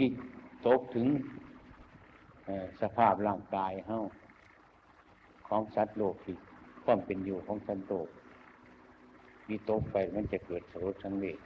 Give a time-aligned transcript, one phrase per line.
[0.00, 0.10] ที่
[0.66, 1.06] ตกถึง
[2.80, 3.98] สภาพร่างกายเฮา
[5.48, 6.36] ของสัตว์โลกที่
[6.84, 8.08] ความเป็นอยู่ของสัตว์โลก
[9.48, 11.38] มีตกไปมันจะเกิดสรุปสังเวช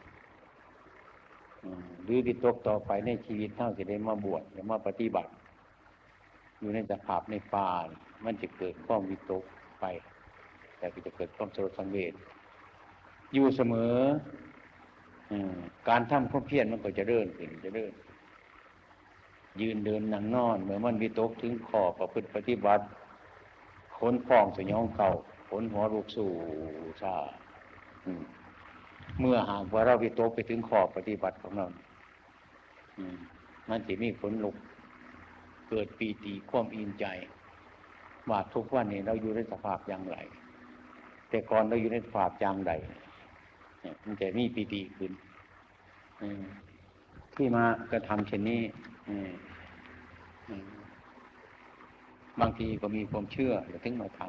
[2.05, 5.31] หรือที่ตกต่อไปในชีวิตเท่าจะได้มาบวชหรือมาปฏิบัติ
[6.59, 7.69] อยู่ในสภาพในป่า
[8.25, 9.45] มันจะเกิดความวิตก
[9.81, 9.85] ไป
[10.79, 12.13] แต่ก็จะเกิดความสรุปสังเวช
[13.33, 13.97] อยู่เสมอ
[15.89, 17.93] การทำความเพียรมันก็จะเริ่มขึ้นจะเริ่ม
[19.61, 22.85] ยืนเดินนั่งนอน เมื่อมันวิตกถึงขอประพฤติปฏิบัติ
[23.99, 25.11] ขนฟองสยองเก่า
[25.49, 26.31] ขนหัวลูกสู่
[27.03, 27.15] ชา
[29.21, 31.67] เมื่อหากว่าเราวิตกไปถึงขอบปฏิบัติของเรา
[33.69, 34.57] มันจะมีผลลุก
[35.69, 37.07] เกิดปีติความอินใจ
[38.31, 40.17] ว่าทุกวันนี้เราอยู่ในสภาพอย่างไร
[41.29, 42.73] แต่ก่อนเราอยู่ในสภาพอย่างใด
[44.05, 45.13] มันจะมีปีติขึ้น
[47.37, 48.61] ที่มากระทำเช่นนี้
[52.41, 53.53] บางทีก็มีความเชื่อ
[53.85, 54.21] ถึงมาท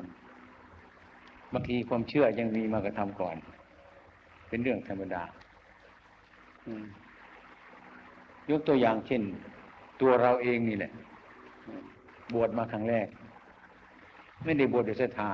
[0.74, 3.36] ำบางทีความเชื่อยังมีมากระทำก่อน
[4.50, 5.24] เป็นเรื่องธรรมดา
[8.50, 9.22] ยกตัวอย่างเช่น
[10.02, 10.92] ตัวเราเองนี่แหละ
[12.34, 13.08] บวชมาครั้งแรก
[14.44, 15.30] ไม่ได้บวชโดยศรัทธา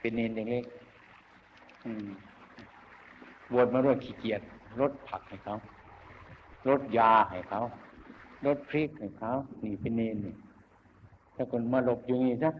[0.00, 0.64] เป็นเนรเล็ก
[3.52, 4.40] บวชมาด้วยขี้เกียจ
[4.80, 5.54] ลดผักให้เขา
[6.68, 7.60] ลดยาให้เขา
[8.44, 9.30] ลดพริกให้เขา
[9.64, 10.34] นี่เป็นเนนนี่
[11.34, 12.50] ถ้าคนมาหลบอยู่นี่ซะ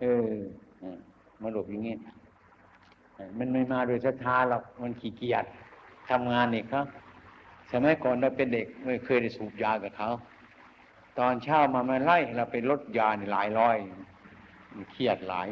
[0.00, 0.32] เออ
[1.42, 1.96] มาหลบอย่างนี้
[3.38, 5.44] มันไม่มาโดยศรัทธาหรอกมันขี้เกียจ
[6.10, 6.86] ทำงานนี่ครับ
[7.72, 10.08] สมัยก่อนเราเป็นเด็กไม่เคยได้สูบยากับเขา
[11.18, 13.76] ตอนเช้ามามาไล่เราไปลดยานี่หลายร้อย
[14.92, 15.46] เครียดหลาย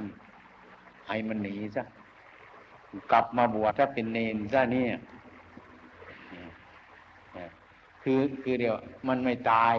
[1.08, 1.82] ให้มันหนีซะ
[3.12, 4.90] กลับมาบวชถ้าเป็นเนนซะเนี่ย
[8.04, 8.74] คือคือเดียว
[9.08, 9.74] มันไม่ตาย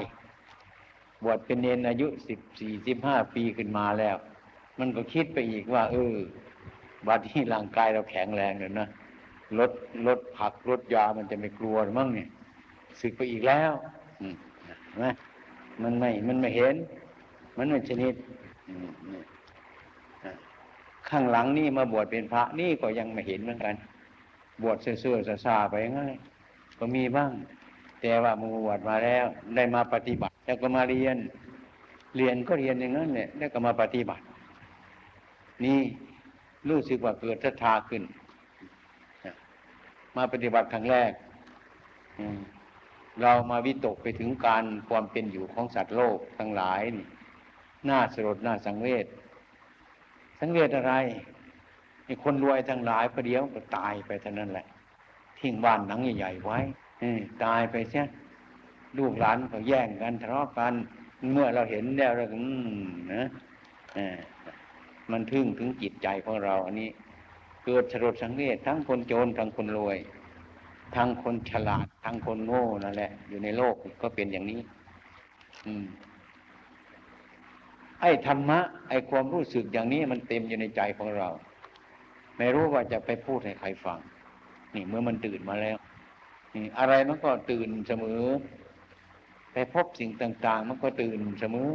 [1.23, 4.17] บวชเป็นเนนอายุสิบสี่สิบห้าปีขึ้นมาแล้ว
[4.79, 6.13] มันก็คิดไปอีกว่า เออ
[7.07, 8.87] บัดนี้ร่างกายเราแข็งแรงเลยนะ
[9.59, 9.71] ลด
[10.07, 12.27] ลดผักลดยามันจะไม่กลัวมั้งเนี่ย
[13.01, 13.71] สึกไปอีกแล้ว
[15.03, 15.13] นะ
[15.83, 16.75] มันไม่ มันไม่เห็น
[17.57, 18.13] มันไม่ชนิด
[21.09, 23.75] ข้างหลังนี่มาบวชเป็นพระนี่ก็ยังไม่เห็นเหมือนกัน
[24.63, 26.13] บวชเสื่อๆซาๆไปง่าย
[26.79, 27.31] ก็มีบ้าง
[28.07, 31.17] แต่ว่ามูบวชมาแล้ว ได้มาปฏิบัติ แล้วก็มาเรียน
[32.17, 34.23] เรียนก็เรียนอย่างนั้นเนี่ยแล้วก็มาปฏิบัติ
[35.65, 35.79] นี่
[36.69, 38.03] รู้สึกว่าเกิดศรัทธาขึ้น
[40.17, 41.11] มาปฏิบัติครั้งแรก
[43.21, 47.05] เรามาวิตกไปถึงการความเป็นอยู่ของสัตว์โลกทั้งหลายนี่
[47.89, 49.05] น่าสลดน่าสังเวช
[50.39, 50.93] สังเวชอะไร
[52.23, 54.65] คนรวยทั้งหลายพอเดียวก็ตายไปเท่านั้นแหละ
[55.39, 56.59] ทิ้งบ้านหนังใหญ่ๆไว้
[57.43, 58.05] ตายไปเสีย
[58.97, 60.73] ลูกหลานก็แย่งกันทะเลาะกัน
[61.33, 62.37] เมื่อเราเห็นแล้วเราก็
[63.13, 63.23] นะ
[65.11, 66.89] มันทึ่งถึงจิตใจของเรา อันนี้
[67.65, 69.97] เกิดสลดสังเวชทั้งคนโจรทั้งคนรวย
[70.95, 74.59] ทั้งคนฉลาด ทั้งคนโง่นั่นแหละ อยู่ในโลกก็เป็นอย่างนี้
[75.65, 75.85] อืม
[78.01, 81.29] ไอ้ธรรมะ ไอ้ความรู้สึกอย่างนี้มันเต็มอยู่ในใจของเรา
[82.37, 83.99] ไม่รู้ว่าจะไปพูดให้ใครฟัง
[84.73, 85.77] นี่เมื่อมันตื่นมาแล้ว
[86.79, 88.21] อะไรมันก็ตื่นเสมอ
[89.53, 91.71] ไปพบสิ่งต่าง ๆ มันก็ตื่นเสมอ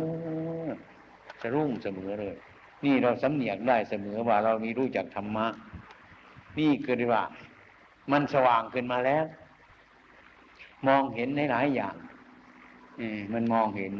[1.40, 2.36] จะรุ่งเสมอเลย
[2.84, 5.46] นี่เราสำเนียกได้เสมอว่าเรามีรู้จักธรรมะ
[6.58, 7.22] นี่คือว่า
[8.12, 9.24] มันสว่างขึ้นมาแล้ว
[10.86, 11.94] มองเห็นในหลายอย่าง
[13.32, 13.92] มันมองเห็น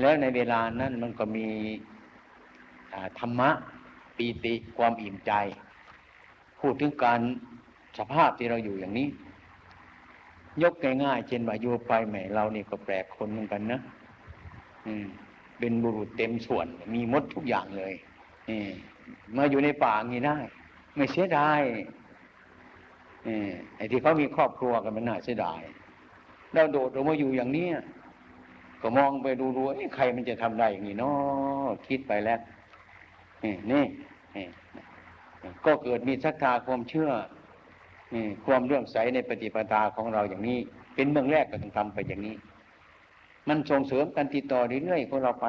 [0.00, 1.46] แล้วในเวลานั้นมันก็มี
[3.18, 3.50] ธรรมะ
[4.16, 5.32] ปีติความอิ่มใจ
[6.60, 7.20] พูดถึงการ
[7.98, 9.08] สภาพที่เราอยู่อย่างนี้
[10.62, 10.74] ยก
[11.04, 13.80] ง่ายๆเช่นว่าอยู่ไปแหม่เรานี่ก็แปลกคนเหมือนกันนะ
[14.86, 15.06] อืม
[15.58, 17.94] เป็นบุรุษเต็มส่วน มีมดทุกอย่างเลย
[18.48, 18.62] นี่
[19.36, 20.38] มาอยู่ในป่างี้ได้
[20.96, 21.60] ไม่เสียดาย
[23.76, 25.60] ไอ้ที่เขามีครอบครัวกันมันน่าเสียดาย
[26.54, 27.68] เราโดดลงมาอยู่อย่างนี้
[28.82, 32.40] ก็มองไปดูดูไอ้ใครมันจะทำได้อย่างนี้เนาะคิดไปแล้ว
[33.44, 33.84] นี่นี่
[35.66, 37.10] ก็เกิดมีศรัทธาความเชื่อ
[38.46, 40.58] ความเรื่องใสในปฏิปทาของเราอย่างนี้
[40.94, 42.34] เป็นเมืองแรกก็ต้องทำไปอย่างนี้
[43.48, 45.46] มันส่งเสริมกันติดต่อเรื่อยๆของเราไป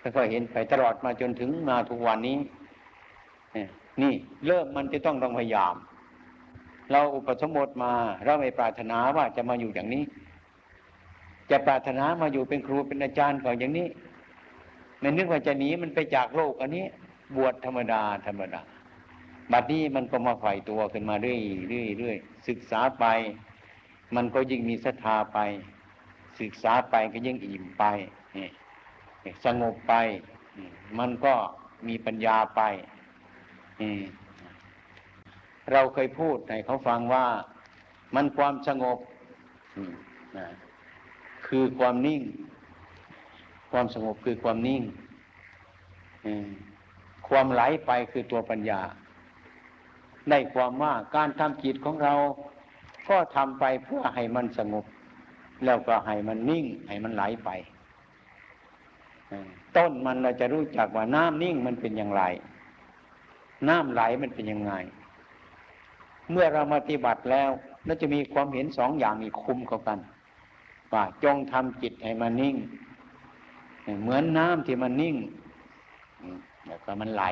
[0.00, 2.38] ค่อยๆเห็นไปตลอดมาจนถึงมาทุกวันนี้
[4.02, 4.14] นี่
[4.46, 5.74] เริ่มมันจะต้องต้องพยายาม
[6.92, 7.92] เราอุปสมบทมา
[8.24, 10.04] เราไม่ปรารถนาว่าจะมาอยู่อย่างนี้
[11.50, 13.86] จะปรารถนามาอยู่เป็นครูเป็นอาจารย์ก่อนอย่างนี้
[15.00, 16.84] ไม่นึกว่าจะหนีมันไปจากโลกอันนี้
[17.36, 18.60] บวชธรรมดาธรรมดา
[19.52, 22.16] บัดนี้มันก็มาไฟตัวขึ้นมาเรื่อยเรื่อยเรื่อย
[22.48, 23.04] ศึกษาไป
[24.16, 25.38] มันก็ยิ่งมีศรัทธาไป
[26.40, 27.84] ศึกษาไปก็ยิ่งอิ่มไป
[29.44, 29.94] สงบไป
[30.98, 31.34] มันก็
[31.88, 32.62] มีปัญญาไป
[35.72, 37.26] เราเคยพูดให้เขาฟังว่า
[38.14, 38.98] มันความสงบ
[41.46, 42.22] คือความนิ่ง
[43.72, 44.82] ความสงบคือความนิ่ง
[47.28, 48.80] ความไหลไปคือตัวปัญญา
[50.30, 52.14] ได้ความว่าการทำจิตของเรา
[53.08, 54.84] ก็ทำไปเพื่อให้มันสงบ
[55.64, 57.50] แล้วก็ให้มันนิ่ง ให้มันไหลไป
[59.76, 62.22] ต้นมันเราจะรู้จักว่าน้ำนิ่งมันเป็นอย่างไร
[63.68, 64.72] น้ำไหลมันเป็นยังไง
[66.30, 67.50] เมื่อเราปฏิบัติแล้ว
[67.84, 69.98] เราจะมีความเห็นสองอย่างนี้คุมเข้ากัน
[70.92, 72.56] ว่าจงทำจิตให้มันนิ่ง
[74.02, 75.16] เหมือนน้ำที่มันนิ่ง
[76.66, 77.24] แล้วก็มันไหล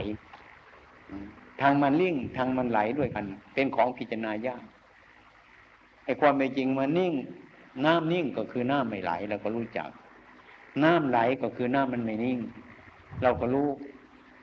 [1.61, 3.25] ทางมันลิ่งทางมันไหลด้วยกัน
[3.55, 4.62] เป็นของพิจารณายาก
[6.05, 7.12] ไอ้ความเป็นจริงมันนิ่ง
[7.85, 9.88] น้ำนิ่งก็คือน้ำไม่ไหลเราก็รู้จัก
[10.85, 12.38] น้ำไหลก็คือน้ำมันไม่นิ่ง
[13.23, 13.69] เราก็รู้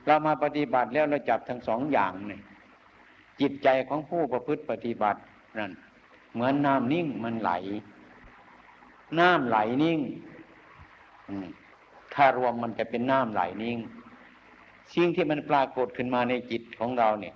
[0.05, 2.41] เรามาปฏิบัติแล้วเราจับทั้งสองอย่างเนี่ย
[3.39, 5.19] จิตใจของผู้ประพฤติปฏิบัติ
[5.57, 5.71] นั่น
[6.33, 7.51] เหมือนน้ำนิ่งมันไหล
[9.19, 9.99] น้ำไหลนิ่ง
[12.13, 13.77] ถ้ารวมมันจะเป็นน้ำไหลนิ่ง
[14.95, 17.35] สิ่งที่มันปรากฏขึ้นมาในจิตของเราเนี่ย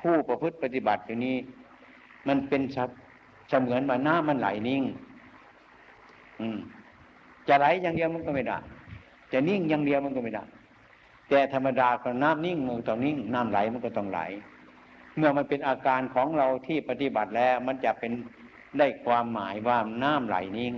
[0.00, 1.36] ผู้ประพฤติปฏิบัติอยู่นี้
[2.28, 2.88] มันเป็นชัด
[3.48, 4.82] เสมือนว่าน้ำมันไหลนิ่ง
[7.48, 8.58] จะไหลอย่างเดียวมันก็ไม่ได้
[9.32, 10.44] จะนิ่งอย่างเดียวมันก็ไม่ได้
[11.28, 14.20] แต่ธรรมดาก็น้ำนิ่งมันต้องนิ่งน้ำไหลมันก็ต้องไหล
[15.16, 18.12] เมื่อมันเป็นอาการของเราที่ปฏิบัติแล้ว มันจะเป็น
[18.78, 20.74] ได้ความหมายว่าน้ำไหลนิ่ง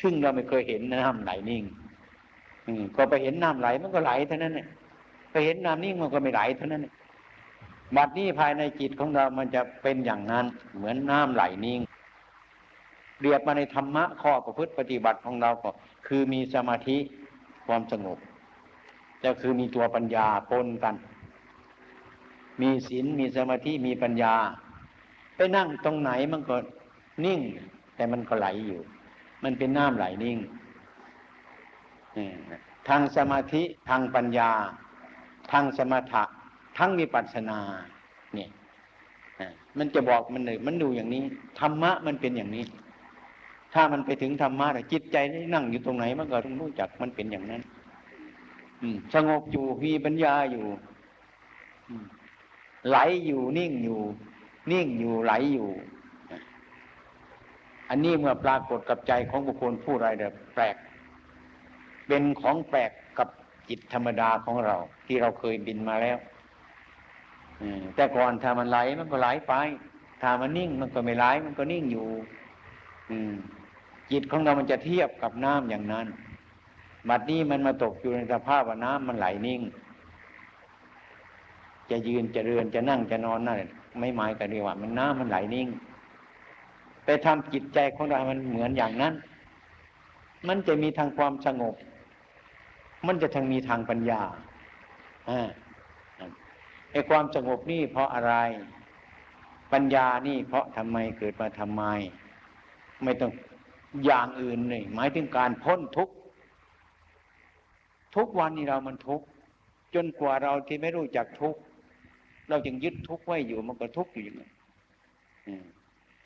[0.00, 1.64] ซึ่งเราไม่เคยเห็นน้ำไหลนิ่ง
[2.96, 4.66] ก็ไปเห็นน้ำไหลมันก็ไหลเท่านั้นเนี่ย
[5.30, 6.94] ไปเห็นน้ำนิ่งมันก็ไม่ไหลเท่านั้นเนี่ย
[7.96, 11.80] บัดนี้ภายในจิตของเรามันจะเป็นอย่างนั้น เหมือนน้ำไหลนิ่ง
[13.20, 15.70] เรียบมาในธรรมะข้อประพฤติปฏิบัติของเราก็
[16.06, 16.98] คือมีสมาธิ
[17.66, 18.18] ความสงบ
[19.22, 20.94] จะคือมีตัวปัญญาปนกัน
[22.60, 24.34] มีศีลมีสมาธิมีปัญญา
[25.36, 26.56] ไปนั่งตรงไหนมันก็
[27.24, 27.40] นิ่ง
[27.96, 28.80] แต่มันก็ไหลอยู่
[29.42, 30.36] มันเป็นน้ำไหลนิ่ง
[32.88, 34.50] ทางสมาธิทางปัญญา
[35.52, 36.22] ทางสมถะ
[36.78, 37.58] ทั้งมีปัสนา
[38.34, 38.50] เนี่ย
[39.78, 41.22] มันจะบอกมันเลยมันดูอย่างนี้
[41.60, 42.64] ธรรมะมันเป็นอย่างนี้
[43.74, 45.16] ถ้ามันไปถึงธรรมะจิตใจ
[45.54, 47.62] นั่งอยู่ตรงไหนมันก็ต้องรู้จักมันเป็นอย่างนั้น
[48.82, 50.66] อืสงบอยู่มีปัญญาอยู่
[52.88, 54.00] ไหลอยู่นิ่งอยู่
[54.72, 55.68] นิ่งอยู่ไหลอยู่
[57.88, 60.22] อันนี้เมื่อปรากฏกับใจของบุคคลผู้ใดเด
[60.54, 60.76] แปลก
[62.08, 63.28] เป็นของแปลกกับ
[63.68, 64.76] จิตธรรมดาของเรา
[65.06, 66.18] ที่เราเคยบินมาแล้ว
[67.94, 69.54] แต่ก่อนถ้ามันไหลมันก็ไหลไป
[70.22, 72.06] ถ้ามันนิ่งมันก็ไม่ไหลมันก็นิ่งอยู่
[74.12, 76.06] จิตของเรามันจะเทียบกับน้ำอย่างนั้น
[77.08, 79.60] บัดนี้มันมาตกอยู่ในสภาพว่าน้ำมันไหลนิ่ง
[81.90, 83.56] จะยืนจะเรือนจะนั่งจะนอนนั่น
[84.00, 85.68] ไม่หมายกันดีว่า มันน้ำมันไหลนิ่ง
[87.04, 89.14] ไปทำจิตใจของเรามันเหมือนอย่างนั้น
[90.48, 91.74] มันจะมีทางความสงบ
[93.06, 94.22] มันจะทั้งมีทางปัญญา
[96.92, 98.34] ไอ้ความสงบนี่เพราะอะไร
[99.72, 101.82] ปัญญานี่เพราะทำไมเกิดมาทำไม
[103.04, 103.32] ไม่ต้อง
[104.04, 106.08] อย่างอื่นเลยหมายถึงการพ้นทุก
[108.16, 109.22] ทุกวันนี้เรามันทุก
[109.94, 111.56] จนกว่าเราที่ไม่รู้จักทุก
[112.48, 114.48] เราจึงยึดทุกไว้อยู่มันก็ทุกอยู่อย่างนี้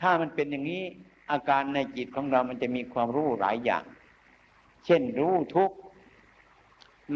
[0.00, 0.82] ถ้ามันเป็นอย่างนี้
[1.30, 3.84] อาการในจิตของเรามันจะมีความรู้หลายอย่าง
[4.86, 5.70] เช่นรู้ทุก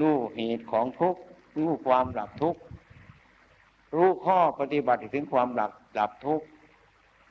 [0.00, 1.21] รู้เหตุของทุกข์
[1.57, 2.61] รู้ความหลับทุกข์
[3.97, 6.47] รู้ข้อปฏิบัติถึงความหลับหลับทุกข์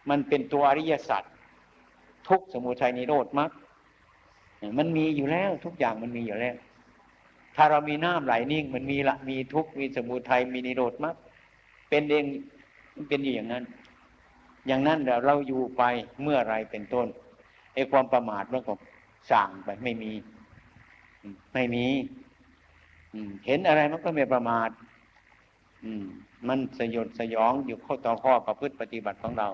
[0.10, 1.24] มันเป็นตัวอริยสัจ
[2.28, 3.52] ทุกสมุทัยนิโรธมรรค
[4.78, 6.56] มันมีอยู่แล้วทุกอย่างมันมีอยู่แล้ว
[7.56, 11.16] ถ้าเรามีน้ำไหลนิ่ง มันมีละมีทุกมีสมุทัยมีนิโรธมรรค
[11.90, 12.26] เป็นเอง
[13.08, 13.64] เป็นอยู่อย่างนั้น
[14.68, 15.84] อย่างนั้นเดี๋ยวเราอยู่ไป
[16.22, 17.08] เมื่อไรเป็นต้น
[17.74, 18.74] ไอ้ความประมาทมันก็
[19.32, 20.12] สั่งไปไม่มี
[21.54, 21.86] ไม่มี
[23.46, 24.70] เห็นอะไรมันก็ไม่ประมาท
[26.48, 29.50] มันสยดสยองอยู่ข้อต่อข้อประพฤติปฏิบัติของเรา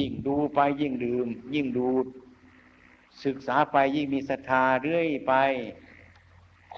[0.00, 1.88] ยิ่งดูไปยิ่งดื่ม ยิ่งดู
[3.24, 5.34] ศึกษาไปยิ่งมีศรัทธาเรื่อยไป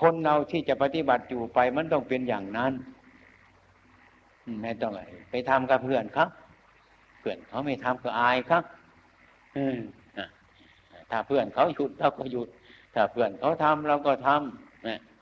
[0.00, 2.73] คนเราที่จะปฏิบัติอยู่ไปมันต้องเป็นอย่างนั้น
[4.62, 6.28] ไม่ต้องอะไรไปทำกับเพื่อนครับ
[7.21, 8.64] เพื่อนเขาไม่ทำก็อายครับ
[11.11, 12.49] ถ้าเพื่อนเขาหยุดเราก็หยุด
[12.95, 15.15] ถ้าเพื่อนเขาทำเราก็ทำ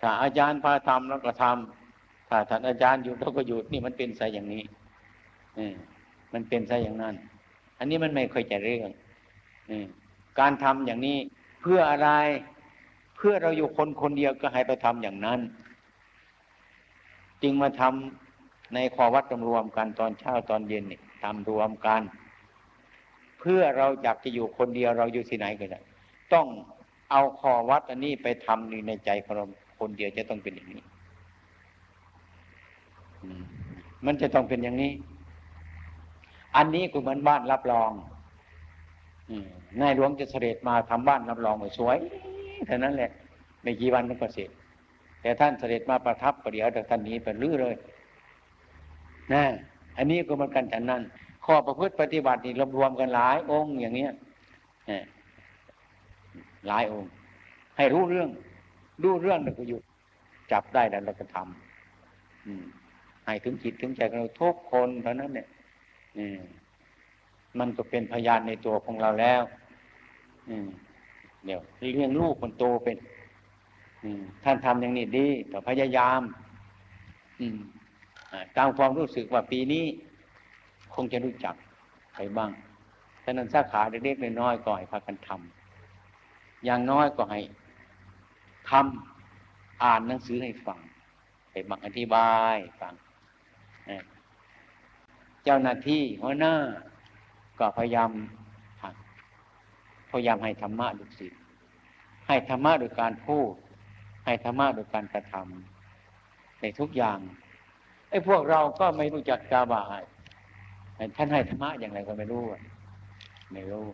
[0.00, 4.62] ถ้าอาจารย์พาทำแล้วก็ทำถ้าท่านอาจารย์หยุดเราก็หยุดนี่มันเป็นไซอย่างนี้
[6.32, 7.14] มันเป็นไซอย่างนั้น
[7.78, 8.90] อันนี้มันไม่ค่อยจะเรื่อง
[10.40, 11.18] การทำอย่างนี้
[11.62, 12.10] เพื่ออะไร
[13.16, 15.40] เพื่อเราอยู่คนคนเดียวก็ให้เราทำอย่างนั้น
[17.42, 22.02] จึงมาทำในขอวัดรวมกันตอนเช้าตอนเย็นนี่ทำรวมกัน
[23.40, 25.80] เพื่อเราอยากจะอยู่คนเดียวเราอยู่ที่ไหนก็ได้
[26.34, 26.46] ต้อง
[27.10, 29.44] เอาขอวัดอันนี้ไปทำในใจของเรา
[29.78, 30.82] คนเดียวจะต้องเป็นอย่างนี้
[34.06, 34.92] มันจะต้องเป็นอย่างนี้
[36.56, 37.90] อันนี้ก็เหมือนบ้านรับรอง
[39.80, 41.98] นายหลวงจะเสด็จมาทำบ้านรับรองสวย
[42.66, 43.10] เท่านั้นแหละ
[43.62, 44.50] ไม่กี่วันมันก็เสร็จ
[45.22, 47.74] แต่ท่านเสด็จมาประทับประเดี๋ยวแต่ท่านนี้ไปลื้อเลย
[49.32, 49.44] นะ
[49.96, 51.02] อันนี้ก็เหมือนกันฉันนั้น
[51.44, 54.12] ข้อประพฤติปฏิบัตินี่รวมรวมกันหลายองค์อย่างเนี้ย
[56.68, 57.10] หลายองค์
[57.76, 58.28] ให้รู้เรื่อง
[59.02, 59.80] รู้เรื่องแล้วก็อยู่
[60.52, 65.48] จับได้แล้วเราก็ทำให้ถึงจิตถึงใจของเราทุกคนเท่านั้นเนี่ย
[67.58, 69.42] มันก็เป็นพยานในตัวของเราแล้ว
[71.44, 72.96] เดี๋ยวเลี้ยงลูกคนโตเป็น
[74.44, 76.20] ท่านทำอย่างนี้ดีแต่พยายาม
[77.40, 77.58] อืม
[78.56, 79.84] ตามความรู้สึกว่าปีนี้
[80.94, 81.54] คงจะรู้จัก
[82.14, 82.50] ไปบ้าง
[83.24, 87.40] ฉะนั้นสาขาเล็กๆน้อยๆก็ให้พากันทำอย่างน้อยก็ให้
[88.70, 90.80] ทำอ่านหนังสือให้ฟัง
[91.50, 92.94] ให้บังอธิบายฟัง
[95.44, 96.54] เจ้าหน้าที่หัวหน้า
[97.58, 98.10] ก็พยายาม
[100.10, 101.32] พยายามให้ธรรมะดุสิต
[102.28, 103.52] ให้ธรรมะโดยการพูด
[104.24, 107.18] ให้ธรรมะโดยการกระทำในทุกอย่าง
[108.10, 110.02] ไอ้พวกเราก็ไม่รู้จักกาบาย
[111.16, 112.44] ท่านให้ธรรมะอย่างไรก็ไม่รู้
[113.52, 113.86] ไม่รู้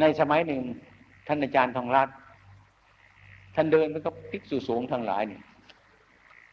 [0.00, 0.62] ในสมัยหนึ่ง
[1.26, 2.08] ท่านอาจารย์ทองรัต
[3.54, 5.40] ท่านเดินมันก็พิกษุสูงทั้งหลายนี่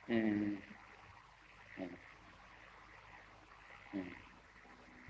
[0.10, 0.50] อืม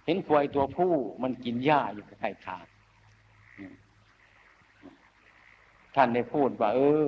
[0.05, 0.93] เห็นควายตัวผู้
[1.23, 2.65] มันกินหญ้าอยู่ใกล้ทาง
[5.95, 7.03] ท่านได้พูดว่า เออ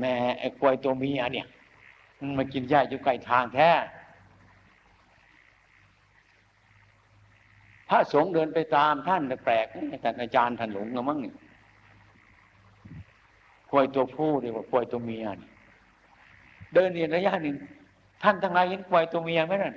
[0.00, 1.46] แม่ไอ้ควายตัวเมียเนี่ย
[2.20, 3.70] มันมากินหญ้าอยู่ใกล้ทางแท้
[7.88, 9.66] พระสงฆ์เดินไปตามท่านแปลก
[10.04, 11.34] ท่านอาจารย์ท่านหลงกระมั้งนี่ย
[13.74, 15.24] ควายตัวผู้เรียกว่าควายตัวเมีย
[16.74, 17.56] เดินเรียนระยะหนึ่ง
[18.22, 19.74] ท่านทั้งหลายเห็นควายตัวเมียไหมนั่น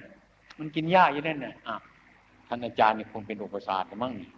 [0.60, 1.76] มันกินหญ้าอยู่นั่นน่ะอะ
[2.48, 4.30] ท่านอาจารย์นี่คงเป็นอุปสรรคมั้งนี่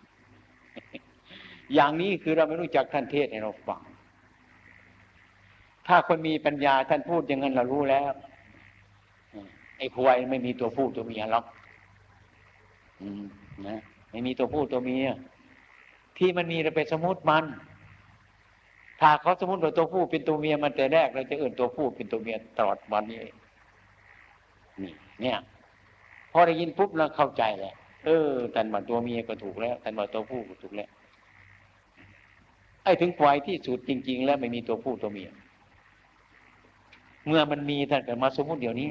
[1.73, 3.81] อย่างนี้คือเราไม่รู้จักท่านเทศให้เราฟัง
[5.87, 8.11] ถ้าคนมีปัญญาท่านพูดอย่างนั้นเรารู้แล้ว
[9.77, 11.45] ไอ้ควายไม่มีตัวผู้ตัวเมียหรอก
[13.67, 13.79] นะ
[14.11, 15.05] ไม่มีตัวผู้ตัวเมีย
[16.17, 17.45] ที่มันมีเราไปสมมติมัน
[18.99, 23.19] ถ้าเขาสมมติว่าตัวผู้เป็นตัวเมียมันแต่แรกเราจะเอื่นตัวผู้เป็นตัวเมียตลอดวันนี้
[24.81, 25.37] นี่เนี่ย
[26.31, 27.75] พอได้ยินปุ๊บเราเข้าใจแล้ว
[28.05, 30.89] เออท่านว่าตัวเมียก็ถูกแล้วท่านว่าตัวผู้ก็ถูกแล้ว
[32.83, 35.29] ไอ้ถึงปล่อยที่สุดจริง ๆ แล้วไม่มีตัวผู้ตัวเมีย
[37.27, 38.89] เมื่อมันมีท่านก็มาสมมุติเดี๋ยวนี้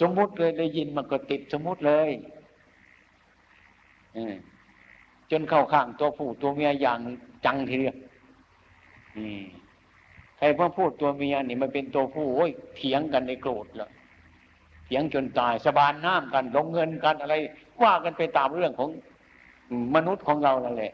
[0.00, 2.10] สมมุติเลยได้ยินมันก็ติดสมมุติเลย
[5.30, 6.98] จนเข้าข้างตัวผู้ตัวเมียอย่าง
[7.44, 7.96] จังทีเดียว
[10.36, 13.90] ใครพ่อพูดตัวเมียนี่มันเป็นตัวผู้โอ้ยเถียงกันในโกรธแล้ว
[14.90, 17.34] ถียงจนตายสบานน้ำกันลงเงินกันอะไร
[17.82, 18.90] ว่ากันไปตามเรื่องของ
[19.94, 20.92] มนุษย์ของเรานั่นแหละ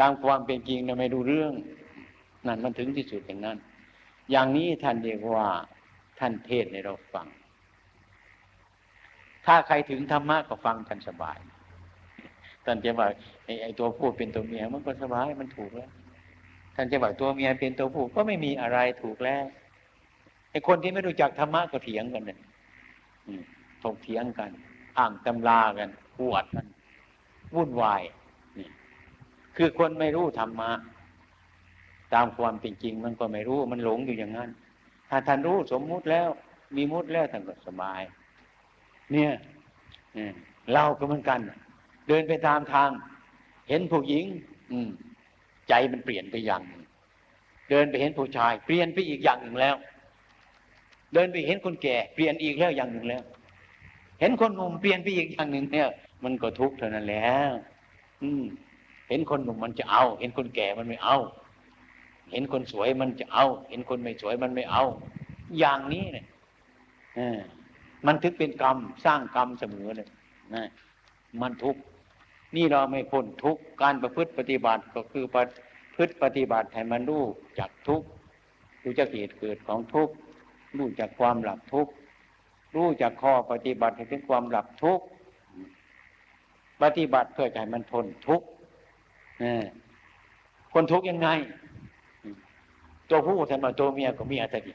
[0.00, 1.52] ตามความเป็นจริงเราไม่ดูเรื่อง
[2.46, 3.58] นั่นมันถึงที่สุดอย่างนั้น
[4.30, 5.46] อย่างนี้ท่านเรียกว่า
[6.18, 7.26] ท่านเทศในเราฟัง
[9.46, 11.38] ถ้าใครถึงธรรมะก็ฟังท่านสบาย
[12.68, 13.08] ท่านจะว่า
[13.62, 15.90] ไอ้ตัวผู้เป็นตัวเมียมันก็สบายมันถูกแล้ว
[16.76, 19.44] ท่านจะว่าตัวเมียเป็นตัวผู้ก็ไม่มีอะไรถูกแล้ว
[20.50, 22.38] ไอ้คนที่ไม่รู้จักธรรมะก็เถียงกันเนี่ย
[23.82, 24.50] ถกเถียงกัน
[24.98, 26.66] อ่างตำรากันปวดกัน
[27.54, 28.02] วุ่นวาย
[28.58, 28.68] นี่
[29.56, 30.70] คือคนไม่รู้ธรรมะ
[32.14, 34.50] ตามความเป็นจริงมันก็ไม่รู้มันหลงอยู่อย่างนั้น
[35.08, 36.28] ถ้าท่านรู้สมมุติแล้ว
[36.76, 38.00] มีมุติแล้วท่านก็สบาย
[39.12, 39.32] เนี่ย
[40.72, 41.40] เราก็เหมือนกัน
[42.08, 42.90] เดินไปตามทาง
[43.68, 44.24] เห็นผู้หญิง
[44.70, 44.88] อืม
[45.68, 46.82] ใจมันเปลี่ยนไปอย่างหนึ่ง
[47.70, 49.76] เดินไปเห็นผู้ชาย เปลี่ยนไปอีกอย่างหนึ่งแล้ว
[51.14, 53.22] เดินไปเห็นคนแก่ เปลี่ยนอีกแล้วอย่างหนึ่งแล้ว
[54.20, 55.88] เห็นคนหนุ่มเปลี่ยนไปอีกอย่างหนึ่งเนี่ย
[56.24, 57.52] มันก็ทุกข์เท่านั้นแล้ว
[58.22, 58.44] อืม
[59.08, 61.16] เห็นคนหนุ่มมันจะเอา เห็นคนแก่มันไม่เอา
[62.32, 64.82] เห็นคนสวยมันจะเอา เห็นคนไม่สวยมันไม่เอา
[65.58, 66.26] อย่างนี้เนี่ย
[68.06, 70.08] มันถึงเป็นกรรมสร้างกรรมเสมอเลย
[70.54, 70.64] นะ
[71.40, 71.80] มันทุกข์
[72.56, 75.44] นี่เราไม่พ้นทุกการประพฤติปฏิบัติก็คือประ
[75.96, 77.24] พฤติปฏิบัติให้มันรู้
[77.58, 78.02] จักทุก
[78.84, 80.08] รู้จักเหตุเกิดของทุก
[80.78, 81.88] รู้จักความหลับทุก
[82.76, 85.00] รู้จักข้อปฏิบัติให้ถึงความหลับทุก
[86.82, 88.40] ปฏิบัติเพื่อใจมันทนทุก
[90.72, 91.28] คนทุกยังไง
[93.10, 94.72] ตัวผู้ทำมาตัวเมียก็มีอัตติ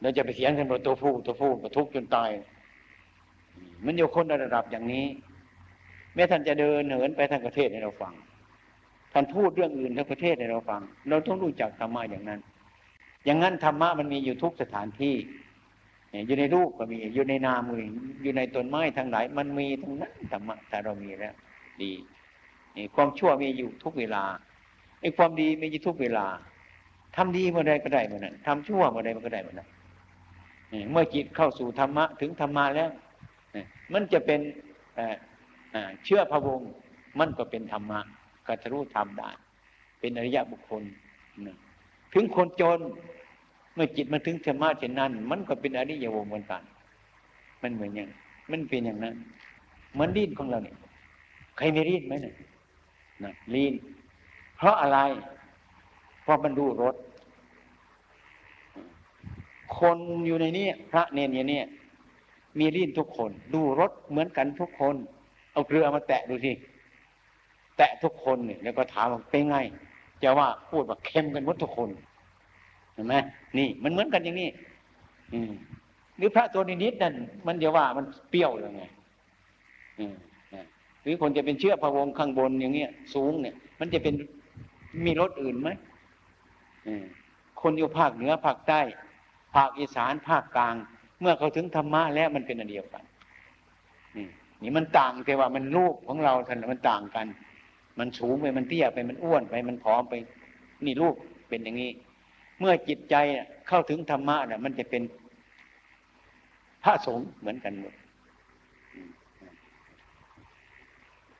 [0.00, 2.30] เราจะไปเสียงกันว่าตัวผู้ตัวผู้ก็ทุกจนตาย
[3.84, 5.06] มันอยู่คนระดับอย่างนี้
[6.14, 8.14] แม้ท่านจะเดินเหินไปทางประเทศให้เราฟัง
[9.12, 12.40] ท่านพูดเรื่องอื่นทั้งประเทศให้เราฟัง เราต้องรู้จักธรรมะอย่างนั้น
[13.24, 15.14] อย่างนั้นธรรมะมันมีอยู่ทุกสถานที่
[16.26, 17.86] อยู่ในรูปก็มี อยู่ในนามก็มี
[18.22, 21.34] อยู่ในต้นไม้ทั้งหลาย มันมีทั้งนั้นธรรมะแต่เรามีแล้ว
[21.82, 21.92] ดี
[22.94, 24.24] ความชั่วมีอยู่ทุกเวลา
[25.00, 26.26] ไอ้ความดีมีอยู่ทุกเวลา
[27.16, 29.68] ทำดีเมื่อใดก็ได้เมื่อนั้นทำชั่วเมื่อใดก็ได้เมื่อนั้น
[30.90, 32.90] เมื่อจิตเข้าสู่ธรรมะถึงธรรมะแล้ว
[33.92, 34.40] มันจะเป็น
[36.04, 36.70] เชื่อพระวงศ์
[37.18, 38.00] มันก็เป็นธรรมะ
[38.46, 39.30] กัตรู้ธรรมได้
[40.00, 40.82] เป็นอริยะบุคคล
[42.12, 42.80] ถึงคนจน
[43.74, 46.62] เมื่อจิตมาถึงธรรมะเช่นนั้น มันก็เป็นอริยวงศ์เหมือนกัน
[47.62, 48.08] มันเหมือนอย่าง
[48.50, 49.14] มันเป็นอย่างนั้น
[49.92, 50.76] เหมือนดิ้นของเราเนี่ย
[51.56, 52.34] ใครไม่รีดไหมเนี่ย
[53.24, 53.74] นะลีน
[54.56, 54.98] เพราะอะไร
[56.22, 56.96] เพราะมันดูรถ
[59.78, 61.60] คนอยู่ในนี้พระเนนอย่างนี้
[62.58, 64.96] มีรีนทุกคน ดูรถเหมือนกันทุกคน
[65.54, 66.52] เอาเกลือมาแตะดูสิ
[67.76, 69.56] แตะทุกคนเนี่ยแล้วก็ถามว่าเป็นไง
[70.22, 71.88] จะว่าพูดว่าเค็มกันหมดทุกคน
[72.94, 73.14] เห็นไหม
[73.58, 74.48] นี่ มันเหมือนกันอย่างนี้
[75.32, 75.52] อืม
[76.16, 77.14] หรือพระตัวนิดนั่น
[77.46, 78.82] มันจะว่ามันเปรี้ยวยังไง
[79.98, 80.14] อืม
[81.02, 84.14] หรือคนจะเป็นเชื้อพระวงข้างบนอย่างเงี้ย สูงเนี่ย มันจะเป็น
[85.04, 85.70] มีรถอื่นไหม
[87.60, 88.80] คนอยู่ภาคเหนือภาคใต้
[89.54, 90.74] ภาคอีสานภาคกลาง
[91.20, 93.04] เมื่อเขาถึงธรรมะแล้วมันเป็นอันเดียวกัน
[94.16, 94.26] นี่
[94.76, 97.26] มันต่างแต่ว่ามันรูปของเราท่านมันต่างกัน
[97.98, 100.14] มันสูงไปมันเตี้ยไปมันอ้วนไปมันผอมไป
[100.84, 101.14] นี่รูป
[101.48, 101.90] เป็นอย่างนี้
[102.58, 103.14] เมื่อจิตใจ
[103.68, 105.02] เข้าถึงธรรมะเนี่ยมันจะเป็น
[106.84, 107.94] พระสงฆ์เหมือนกันหมด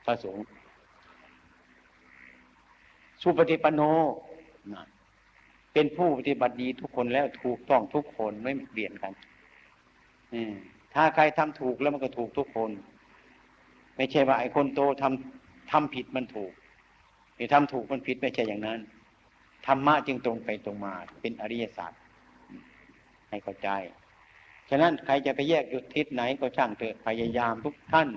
[0.05, 0.43] พระสงฆ์
[3.23, 3.81] สุปฏิปันโน
[5.73, 9.13] เป็นผู้ปฏิบัติดีทุกคนแล้วถูกต้องทุกคนไม่เปลี่ยนกัน
[10.95, 12.71] ถ้าใครทำถูกแล้วมันก็ถูกทุกคน
[13.97, 16.53] ไม่ใช่ว่าไอ้คนโตทำทำผิดมันถูก
[17.37, 18.81] ไอ้ทำถูกมันผิดไม่ใช่อย่างนั้น
[19.67, 22.01] ธรรมะจึงตรงไปตรงมา เป็นอริยสตร์
[23.29, 23.69] ให้เข้าใจ
[24.71, 28.09] ฉะนั้นใครจะไปแยกยุดทิศไหนก็ช่างเถอะพยายามทุกท่าน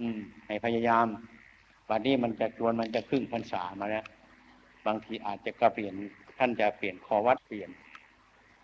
[0.00, 1.06] อืม ให้พยายาม
[1.90, 4.06] วันนี้มันจะจวนมันจะครึ่งพรรษามาแล้ว
[4.86, 5.94] บางทีอาจจะก็เปลี่ยน
[6.38, 7.70] ท่านจะเปลี่ยนคอวัดเปลี่ยน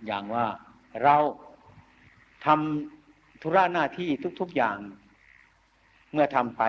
[0.07, 0.47] อย่างว่า
[1.03, 1.16] เรา
[2.47, 4.09] ทำธุระหน้าที่
[4.40, 4.77] ทุก ๆอย่าง
[6.12, 6.62] เมื่อทำไป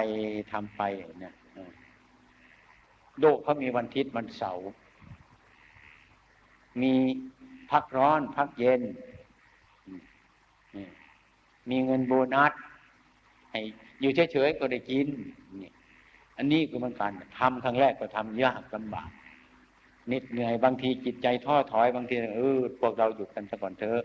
[0.54, 0.82] ทำไป
[1.20, 1.36] เนี่ย
[3.20, 4.70] โดกเขามีวันทิศวันเสาร์
[6.82, 6.94] มี
[7.72, 8.82] พักร้อน พักเย็น
[11.70, 12.52] มีเงินโบนัส
[13.52, 13.60] ให้
[14.02, 15.08] อยู่เฉยๆก็ได้กิน
[15.62, 15.72] นี่
[16.38, 19.10] อันนี้คือมันการทำครั้งแรกก็ทำยากลำบาก
[20.12, 24.02] นิดเหนื่อยบางทีจิตใจท้อถอย บางทีเออพวกเราหยุดกันสักก่อนเถอะ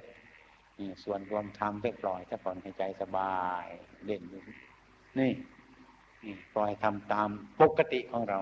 [0.78, 3.66] นี่ส่วนรวมทำเพื่อปล่อยสักก่อนให้ใจสบาย
[4.04, 4.22] เด่น
[5.18, 5.32] นี่
[6.24, 7.28] นี่ปล่อยทำตาม
[7.60, 8.40] ปกติของเรา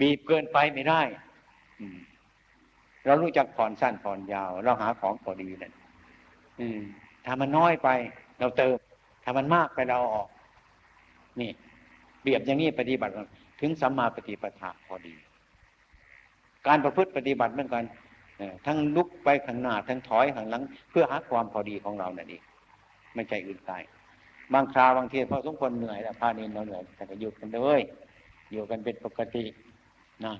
[0.00, 1.02] บีบเกินไปไม่ได้
[3.04, 5.72] เรารู้จักผ่อนสั้นผ่อนยาว เราหาของพอดีนั่น
[7.24, 7.88] ถ้ามันน้อยไป
[8.40, 8.76] เราเติม
[9.24, 10.28] ถ้ามันมากไปเราออก
[11.40, 11.50] นี่
[12.20, 13.12] เปรียบอย่างนี้ปฏิบัติ
[13.60, 15.14] ถึงสัมมาปฏิปทาพอดี
[16.66, 17.84] การประพฤติปฏิบัติเหมือนกัน
[18.66, 22.42] ทั้งลุกไปข้างหน้าทั้งถอยข้างหลัง เพื่อหาความพอดีของเรานั่นเอง
[23.14, 23.76] ไม่ใจอื่นไกล
[24.54, 27.80] บางคราวบางทีพอสมควรเหนื่อยแล้วพาเนนเราเหนื่อยแต่ก็หยุดกันเลย
[28.52, 29.44] อยู่กันเป็นปกติ
[30.24, 30.38] นั่น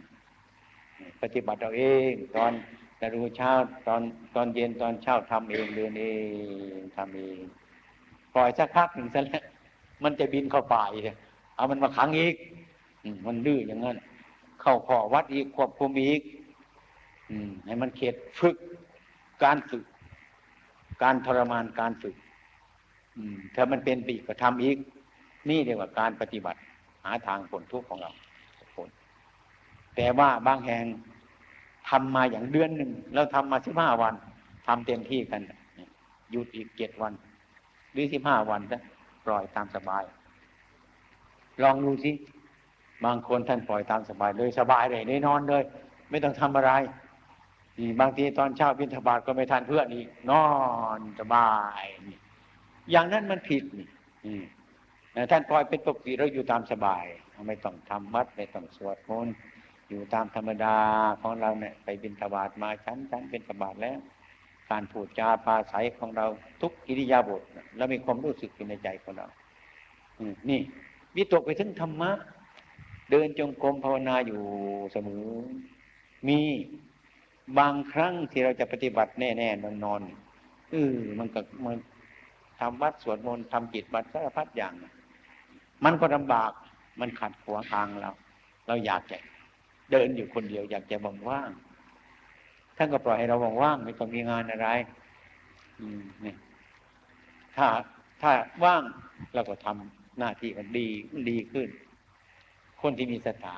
[1.22, 2.53] ปฏิบัติเราเอง ตอน
[2.98, 3.51] แต่รู้เช้า
[3.87, 4.03] ตอน
[4.35, 6.05] ตอนเย็นตอนเช้าทำเองเดินเอ
[6.77, 7.38] งทำเอง
[8.35, 9.44] ปล่อยสักพักหนึ่งซะแล้ว
[10.03, 11.05] มันจะบินเข้าป่าอีก
[11.57, 12.35] เอามันมาขังอีก
[13.27, 13.96] มันดื้ออย่างนั้น
[14.62, 16.20] เข้าขอวัดอีกควบคุมอีก
[17.66, 18.57] ให้มันเข็ดฝึก
[19.42, 19.85] การฝึก
[21.03, 22.14] การทรมานการฝึก
[23.55, 24.77] ถ้ามันเป็นปีกก็ทำอีก
[25.48, 26.59] นี่เรียกว่าการปฏิบัติ
[27.05, 28.11] หาทางผลทุกข์ของเรา
[28.77, 28.88] ผล
[29.96, 30.85] แต่ว่าบางแห่ง
[31.88, 34.14] ทำมาอย่างเดือนหนึ่งแล้วทำมาสิบห้าวัน
[34.66, 35.40] ทำเต็มที่กัน
[36.31, 37.12] หยุดอีกเจ็ดวัน
[37.92, 38.83] หรือสิบห้าวันนะ
[39.27, 40.05] ปล่อยตามสบาย
[41.62, 42.12] ลองดูสิ
[43.05, 45.62] บางคนท่านปล่อยตามสบายเลยสบายเลยได้นอนเลย
[46.11, 46.72] ไม่ต้องทำอะไร
[47.79, 50.46] นี่บางทีตอนเช้าบิณฑบาตก็ไม่ทานเพื่อนอีกนอ
[50.98, 52.18] นสบายนี่
[52.90, 53.88] อย่างนั้นมันผิดนี่
[55.31, 57.05] ท่านปล่อยเป็นปกติเราอยู่ตามสบาย
[57.49, 59.35] ไม่ต้องทำวัดไม่ต้องสวดมนต์
[59.88, 60.77] อยู่ตามธรรมดา
[61.21, 63.99] ของเราเนี่ยไปบิณฑบาตมาชั้นชั้นเป็นธบาตแล้ว
[64.71, 66.27] การพูดจาปาศัยของเรา
[66.61, 67.42] ทุกกิริยาบท
[67.77, 69.27] แล้วมีความรู้สึกอยู่ในใจของเรา
[70.49, 70.61] นี่
[71.16, 72.12] วิตกไปถึงธรรมะ
[73.11, 74.40] เดินจงกรมภาวนาอยู่
[74.92, 75.27] เสมอ
[76.29, 76.38] มี
[77.59, 80.01] บางครั้งที่เราจะปฏิบัติแน่ๆนอนนอน
[80.71, 81.77] เออมันก็มัน
[82.62, 84.75] ทำวัดสวดมนต์ทำจิตบัตรสารพัดอย่าง
[85.85, 86.53] มันก็ลำบาก
[87.01, 88.11] มันขัดขวางทางเรา
[88.66, 89.18] เราอยากจะ
[89.90, 91.51] เดินอยู่คนเดียวอยากจะบังว่าง
[92.77, 94.68] ท่านก็ปล่อยให้เราว่างๆไม่ต้องมีงานอะไร
[95.81, 96.35] อืมนี่
[97.57, 97.66] ถ้า
[98.22, 98.31] ถ้า
[98.64, 98.83] ว่าง
[99.35, 100.88] เราก็ทำหน้าที่มันดี
[101.31, 101.68] ดีขึ้น
[102.83, 103.57] คนที่มีสถา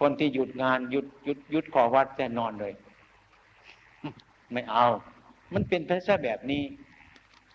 [0.00, 2.72] คนที่หยุดงานหยุดหยุดหยุดขอวัดจะนอนเลย
[4.52, 4.86] ไม่เอา
[5.54, 6.62] มันเป็นพระแบบนี้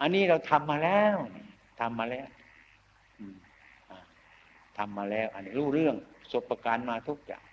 [0.01, 1.15] อันนี้เราทำมาแล้ว
[1.79, 2.27] ทำมาแล้ว
[4.77, 7.43] ทำมาแล้ว อันนี้รู้เรื่องประสบการณ์มาทุกอย่าง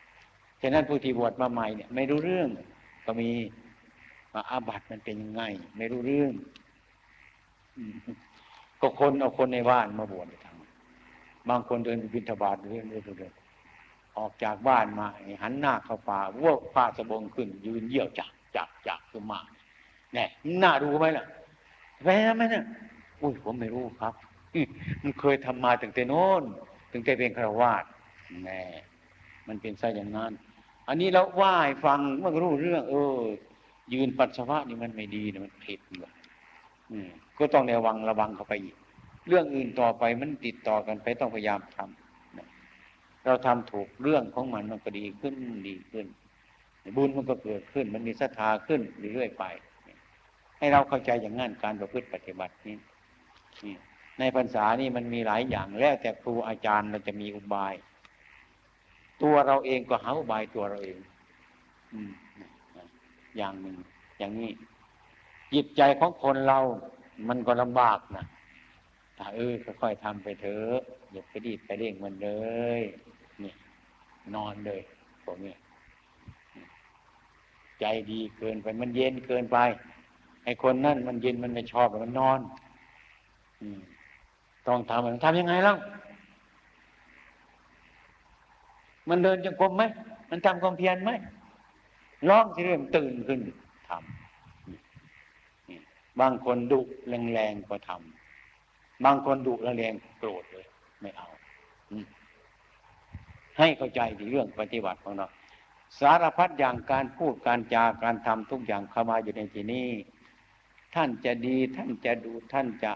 [0.62, 2.48] ฉะนั้นผู้ที่บวชมาใหม่เนี่ย ไม่รู้เรื่อง
[3.06, 3.30] ก็มี
[4.34, 5.42] มาอาบัติมันเป็นยังไง
[5.78, 6.32] ไม่รู้เรื่อง
[8.80, 13.32] ก็คนเอาคนในบ้านมาบวชทำบางคนเดินบิณฑบาตเรื่อยๆเรื่อย
[14.18, 15.06] ออกจากบ้านมา
[15.42, 19.40] หันหน้าเข้าป่าวัวผ้าสบงขึ้น ยืนเยี่ยวจักจักจักขึ้นมา
[20.14, 20.28] เนี่ย
[20.62, 21.26] น่าดูไหมล่ะ
[22.02, 22.64] แพ้ไหมเนี่ย
[23.20, 24.14] อุ้ยผมไม่รู้ครับ
[25.02, 26.42] มันเคยทำมาตั้งแต่โน้น
[26.92, 27.84] ตั้งแต่เป็นฆราวาส
[28.44, 28.62] แน่
[29.48, 30.32] มันเป็นไส้อย่างนั้น
[30.88, 31.54] อันนี้เราไหว้
[31.84, 33.18] ฟังมันรู้เรื่อง เออ
[33.92, 36.12] ยืนปัสสาวะนี่มันไม่ดีนะมันผิดเลย
[37.38, 38.76] ก็ต้องระวังระวังเข้าไปอีก
[39.28, 45.34] เรื่องอื่นต่อไปมันติดต่อกันไปต้องพยายามทำเราทำถูกเรื่องของมันมันก็ดีขึ้น
[45.68, 46.06] ดีขึ้น
[46.96, 48.80] บุญมันก็เกิดขึ้น มันมีศรัทธาขึ้น
[49.14, 49.44] เรื่อยๆไป
[50.58, 52.76] ให้เราเข้าใจอย่างนั้นการประพฤติปฏิบัตินี้
[54.18, 57.74] ในพรรษานี่มันมีหลายอย่างแล้วแต่ครูอาจารย์เราจะมีอุบาย
[59.22, 60.98] ตัวเราเองก็หาอุบายตัวเราเอง
[63.36, 63.76] อย่างหนึ่ง
[64.18, 64.50] อย่างนี้
[65.52, 66.58] จิตใจของคนเรา
[67.28, 68.24] มันก็ลำบากนะ
[69.18, 70.78] ถ้าเออค่อยๆทำไปเถอะ
[71.12, 72.30] อย่าไปดีดไปเร่งมันเล
[72.78, 72.80] ย
[73.42, 73.52] นี่
[74.34, 74.80] นอนเลย
[75.24, 75.54] พวกนี้
[77.80, 79.58] ใจดีเกินไปมันเย็นเกินไป
[80.44, 82.40] ไอ้คนนั่นมันเย็นมันไม่ชอบมันนอน
[84.66, 85.74] ต้องทำมันทำยังไงล่ะ
[89.08, 89.82] มันเดินจงกรมไหม
[90.30, 91.10] มันทำความเพียรไหม
[92.28, 93.40] ร้องที่เริ่มตื่นขึ้น
[93.88, 100.66] ทำบางคนดุแรงๆก็ทำบางคนดุแรงๆโกรธเลย
[101.00, 101.28] ไม่เอา
[103.58, 105.26] ให้เข้าใจในเรื่องปฏิบัติของเรา
[106.00, 109.88] สารพัดอย่างการพูดการจาการทำทุกอย่างเข้ามาอยู่ในที่นี้
[110.94, 112.92] ท่านจะดีท่านจะดูท่านจะ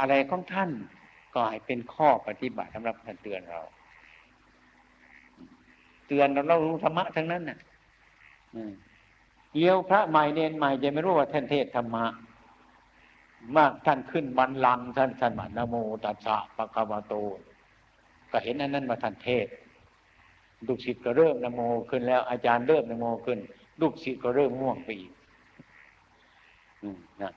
[0.00, 0.70] อะไรของท่าน
[1.34, 3.60] ก็ให้เป็นข้อปฏิบัติสำหรับท่านเตือนเรา
[6.06, 7.58] เตือนเราเรารู้ธรรมะทั้งนั้นน่ะ
[9.54, 12.04] เยี่ยวพระใหม่เนนใหม่จะไม่รู้ว่าท่านเทศธรรมะ
[13.56, 17.14] มากท่านขึ้นบันลังท่านท่านมานโมตัสสะปะคะวะโต
[18.30, 19.46] ก็เห็นอันนั้นมาท่านเทศ
[20.66, 23.38] ลูกศิษย์ก็เริ่มนโมขึ้นแล้วอาจารย์เริ่มนโมขึ้น
[23.80, 25.12] ลูกศิษย์ก็เริ่มง่วงไปอีก
[27.22, 27.32] นะ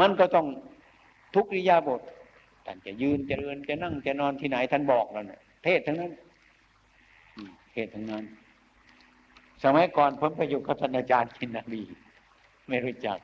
[0.00, 0.46] มันก็ต้อง
[1.34, 2.00] ทุกริยาบท
[2.66, 6.12] ท่านจะยืนจะเดินจะนั่งจะนอนที่ไหนท่านบอกเราเนี่ยเทศทั้งนั้น
[7.72, 8.24] เทศทั้งนั้น
[9.62, 11.82] สมัยก่อนผมไปอยู่กับท่านอาจารย์กินนาบี
[12.68, 13.18] ไม่รู้จัก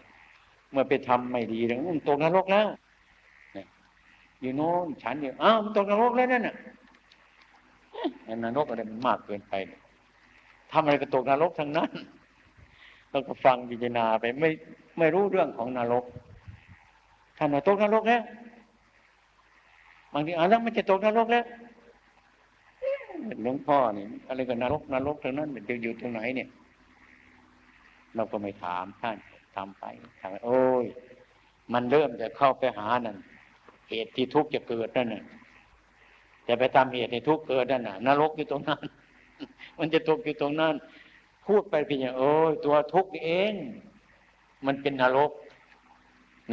[0.72, 2.68] เมื่อไปทำไม่ดีแล้วตกนรกแล้ว
[4.40, 6.56] อยู่โน้นฉันอยู่อ้าวมันตกนรกแล้วนั่นน่ะ
[8.44, 9.54] นรกอะไรมันมากเกินไป
[10.72, 11.90] ทำอะไรก็ตกนรกทั้งนั้น
[13.16, 14.50] เราก็ฟังพิจารณาไปไม่
[14.98, 16.04] ไม่รู้เรื่องของนรก
[17.38, 18.22] ท่านว่าตกนรกแล้ว
[20.12, 21.44] บางทีอ่านแล้วมันจะตกนรกแล้ว
[23.42, 26.48] หลวงพ่อนี่อะไรก็นรกนรกทั้งนั้นมันจะอยู่ตรงไหนเนี่ย
[28.14, 29.16] เราก็ไม่ถามท่าน
[29.56, 29.84] ทำไป
[30.20, 30.84] ทำไปโอ้ย
[31.72, 33.16] มันเริ่มจะเข้าไปหานั่น
[33.90, 35.24] เหตุที่ทุกข์จะเกิดนั่นน่ะ
[36.48, 38.80] จะไปทำเหตุให้ทุกข์เกิดนั่นน่ะนรกอยู่ตรงนั้น
[39.78, 40.74] มันจะตกอยู่ตรงนั้น
[41.46, 43.52] พูดไปเพียงโอ้ยตัวทุกข์เอง
[44.66, 45.30] มันเป็นนรก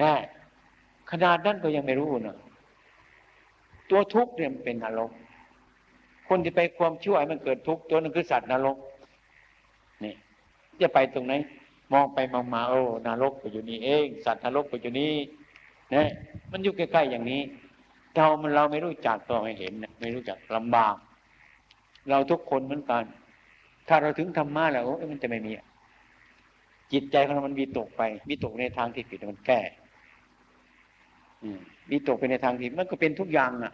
[0.02, 0.12] น่
[1.12, 2.38] ขนาดนั้นก็ยังไม่รู้นะ
[3.90, 5.12] ตัวทุกข์เนี่ยมันเป็นนรก
[6.28, 8.78] คนที่ไปความชั่วมันเกิดทุกข์ตัวนั้นคือสัตว์นรก
[10.04, 10.14] นี่
[10.82, 11.34] จะไปตรงไหน
[11.94, 15.14] มองไปมองมาโอ้นรกก็อยู่นี่เอง สัตว์นรกก็อยู่นี่
[15.94, 16.10] นะ
[16.52, 17.42] มันอยู่ใกล้ๆอย่างนี้
[18.16, 20.96] เรามันเราไม่รู้จักก็ไม่เห็นไม่รู้จักลำบาก
[22.10, 23.04] เราทุกคนเหมือนกัน
[23.88, 25.52] ถ้าเราถึงธรรมะแล้วมันจะไม่มี
[26.94, 29.62] จิตใจของเรามันวิตกไปวิตกในทางที่ผิดมันแก้
[31.92, 33.74] วิตกไปในทางผิดมันก็เป็นทุกอย่างอะ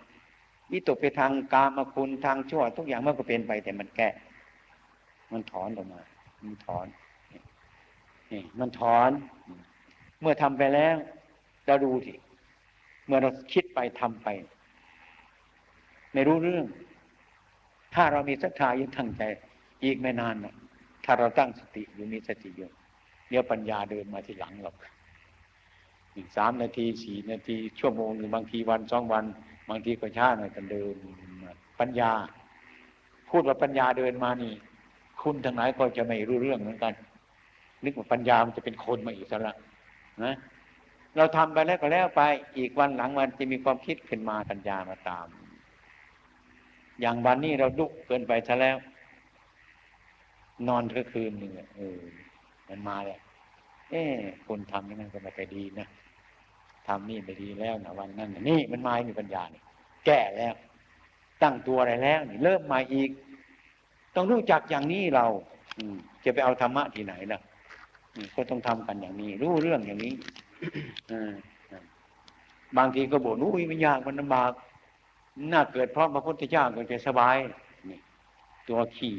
[0.74, 4.10] วิตกไปทางกามคุณทางชั่ว ทุกอย่างมันก็เป็นไป แต่มันแก้
[5.32, 6.02] มันถอนออกมา
[6.44, 6.86] มันถอน
[8.32, 9.12] นี่มันถอน
[10.22, 10.96] เมื่อทำไปแล้ว
[11.66, 12.14] เราดูสิ
[13.06, 14.28] เมื่อเราคิดไปทำไป
[16.14, 16.66] ไม่รู้เรื่อง
[17.96, 19.24] ถ้าเรามีศรัทธายึดทั้งใจ
[19.84, 20.56] อีกไม่นานนะ
[21.06, 22.70] ถ้าเราตั้งสติอยู่มีสติอยู่
[23.30, 24.72] เดี๋ยวปัญญาเดินมาที่หลังเรา
[26.16, 29.26] อีกสามนาทีสี่นาทีชั่วโมงหรือบางทีวันสองวัน
[29.70, 30.96] บางทีก็ช้าหน่อยกันเดิน
[31.80, 32.12] ปัญญา
[33.30, 34.54] พูดว่าปัญญาเดินมานี่
[35.22, 36.94] คุณทั้งหลายก็จะไม่รู้เรื่องเหมือนกัน
[37.84, 40.36] นึกว่าปัญญามันจะเป็นคนมาอีกแล้วนะ
[41.18, 42.22] เราทำไปแล้วก็แล้วไป
[42.58, 45.28] อีกวันหลังมันจะมีความคิดขึ้นมาปัญญามาตาม
[47.02, 48.78] อย่างวันนี้เราดุเกินไปซะแล้ว
[50.68, 52.00] นอนก็คืนหนึ่งเออ
[52.70, 53.20] มันมาเลย
[53.90, 54.02] เอ๊
[54.48, 55.88] คนทำนี่มันก็ไม่ค่อยดีนะ
[56.88, 59.62] ทำนี่ไม่ดีแล้วนะวันนั้นนี่มันมามีปัญญานี่
[60.06, 60.54] แก้แล้ว
[61.42, 63.10] ตั้งตัวอะไรแล้วนี่เริ่มมาอีก
[64.16, 65.26] ต้องรู้จักอย่างนี้เรา
[65.78, 67.40] อืมจะไปเอาธรรมะที่ไหนล่ะ
[68.36, 70.14] ก็ต้องทำกันอย่างนี้ รู้เรื่องอย่างนี้
[72.78, 74.52] บางทีก็บ่นอุ้ยมันยากมันลำบาก
[75.54, 77.36] น่าเกิดเพราะพระพุทธเจ้าก็จะสบาย
[77.90, 78.00] นี่
[78.68, 79.14] ตัวขี้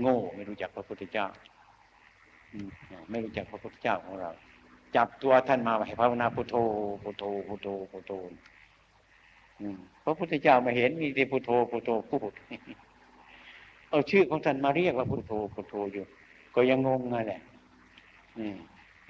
[0.00, 1.26] โง่ไม่รู้จักพระพุทธเจ้า
[3.10, 4.30] ไม่รู้จักพระพุทธเจ้าของเรา
[4.96, 6.54] จับตัวท่านมาให้ภาวนาพุทโธ
[7.02, 8.12] พุทโธพุทโธพุทโธ
[10.04, 12.32] พระพุทธเจ้ามาเห็นมีแต่พุทโธพุทโธพูด
[13.90, 16.04] เอาชื่อของท่านมาเรียกว่าพุทโธพุทโธอยู่
[16.54, 17.40] ก็ยังงงไงแหละ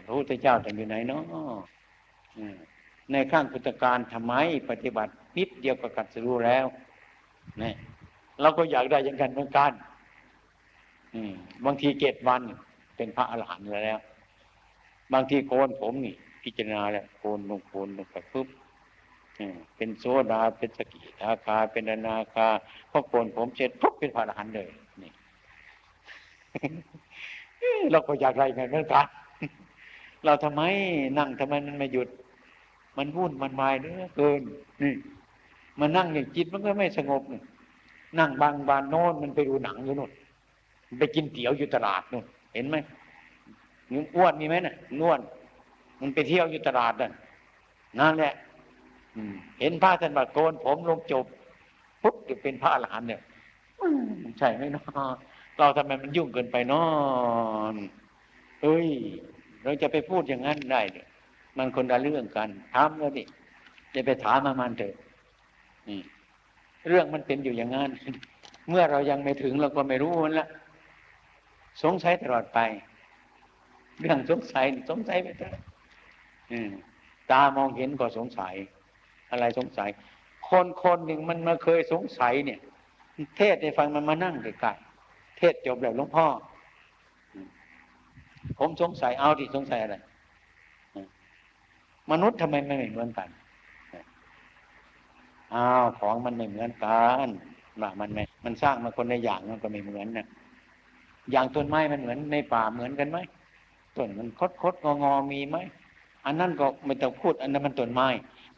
[0.07, 1.23] พระพุทธเจ้าท่านอยู่ไหนเนาะ
[3.13, 4.35] ในข้างพุทธการทำไม
[4.71, 6.67] ปฏิบัตินิดเดียวก็กัดสรู้แล้ว
[7.63, 7.73] นี่
[8.41, 9.73] เราก็อยากได้อย่างกันเหมือนกัน
[11.65, 12.43] บางทีเกตวัน
[12.97, 14.01] เป็นพระอรหันต์แล้ว
[15.13, 18.49] บางทีโกนผมนี่ พิจารณาแล้วโกนลงโกนลงไปปุ๊บ
[19.77, 22.49] เป็นโซดาเป็นสกิทาคา เป็นอนาคา
[22.91, 24.69] พอโกนผมเสร็จปุ๊บเป็นพระอรหันต์เลย
[25.03, 25.11] นี่
[27.93, 29.07] เราก็อยากไรไงเหมือนกัน
[30.25, 30.63] เราทำไม
[31.19, 32.09] นั่งทำไมมันไม่หยุด
[32.97, 34.41] มันวุ่นมันวายเหลือเกิน
[34.83, 34.95] นี่
[35.81, 37.41] มันนั่งอย่างจิตมันก็ไม่สงบนี่
[38.19, 40.11] นั่งบางบานโน้นมันไปดูหนังอยู่นู่น
[40.99, 42.25] ไปกินเตี๋ยวอยู่ตลาดนู่น
[42.55, 42.77] เห็นไหม
[43.93, 45.21] นุ่อ้วนมีไหมน่ะนวล
[46.01, 47.13] มันไปเที่ยวอยู่ตลาดนั่น
[47.99, 48.35] นั่นแหละ
[49.61, 51.25] เห็นพระท่านบาโกนผมลงจบ
[52.03, 53.21] ปุ๊บจะเป็นพระอรหันเนี่ย
[54.39, 54.85] ใช่ไหมเนาะ
[55.59, 57.75] เราทำไมมันยุ่งเกินไปเนาะ
[58.63, 58.89] เฮ้ย
[59.63, 61.07] เราจะไปพูดอย่างนั้นได้เนี่ย
[61.57, 63.25] มันคนละเรื่องกันถามแล้วดิ
[63.95, 64.95] จะไปถามมามันเถอะ
[65.89, 66.01] นี่
[66.89, 67.91] เรื่องมันเป็นอยู่อย่างนั้น
[68.69, 70.47] เมื่อเรายังไม่ถึงเราก็ไม่รู้มันละ
[71.83, 72.59] สงสัยตลอดไป
[74.01, 75.55] เรื่องสงสัยสงสัยไปเถอะ
[77.31, 78.55] ตามองเห็นก็สงสัย
[79.31, 79.89] อะไรสงสัย
[80.49, 82.61] คนคนหนึ่งมันมาเคยสงสัยเนี่ย
[83.37, 86.27] เทศในฟังมันมานั่งใกล้ๆเทศจบแล้วหลวงพ่อ
[88.59, 89.97] ผมสงสัยเอาที่สงสัยอะไร
[92.11, 93.29] มนุษย์ทำไมไม่เหมือนกัน
[95.55, 97.27] อ้าวของมันไม่เหมือนกัน
[97.81, 100.27] ว่ามันไม่ มันสร้างมาคนในอย่างมันก็ไม่เหมือนนะ
[101.31, 103.19] อย่างต้นไม้มันเหมือนในป่าเหมือนกันไหม
[103.97, 105.57] ต้นมันคดคดงองอมีไหม
[106.25, 108.09] อันนั้นก็ไม่ต้องพูดอันนั้นมันต้นไม้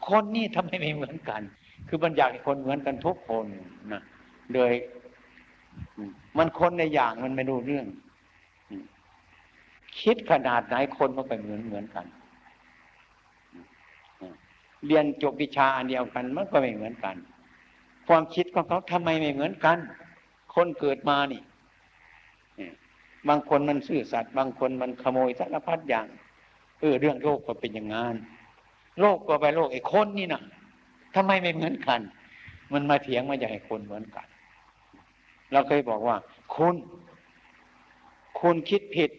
[0.06, 1.42] คนนี่ทำไมไม่เหมือนกัน
[1.88, 3.44] คือมันอยากให้คนเหมือนกันทุกคน
[3.92, 4.02] นะ
[4.54, 4.70] โดย
[6.38, 7.87] มันคนในอย่างมันไม่รู้เรื่อง
[10.00, 12.06] คิดขนาดไหนคนมันก็เหมือนเหมือนกัน
[14.87, 17.16] เรียนจบวิชาอันเดียวกันมันก็ไม่เหมือนกัน
[18.09, 19.78] ความคิดของเขาทำไมไม่เหมือนกัน
[20.54, 21.40] คนเกิดมานี่
[23.28, 26.06] บางคนมันซื่อสัตย์บางคนมันขโมยสารพัดอย่าง
[26.80, 28.14] เออเรื่องโลกก็เป็นอย่างงาน
[29.00, 30.42] โลกก็ไปโลกไอ้คนนี่นะ
[31.14, 32.00] ทำไมไม่เหมือนกัน
[32.72, 34.26] มันมาเถียงมาอยากให้คนเหมือนกัน
[35.52, 36.16] เราเคยบอกว่า
[36.54, 36.74] คุณ
[38.40, 39.11] คุณคิดผิด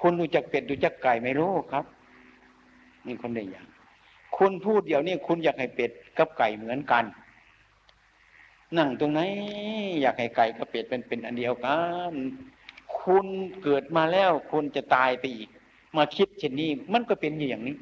[0.00, 1.84] คุณรู้จักเป็ดรู้จักไก่ไม่รู้ครับ
[3.06, 3.66] นี่คนได้อย่าง
[4.36, 7.04] คุณพูดเดี๋ยวนี้คุณอยากให้เป็ดกับไก่เหมือนกัน
[8.78, 9.20] นั่งตรงไหน
[10.02, 11.78] อยากให้ไก่กับเป็ดเป็นเป็นอันเดียวกั
[12.10, 12.12] น
[12.98, 13.26] คุณ
[13.62, 15.48] เกิดมาแล้วคุณจะตายไปอีก
[15.96, 17.76] มาคิดเช่นนี้ มันก็เป็นอย่างนี้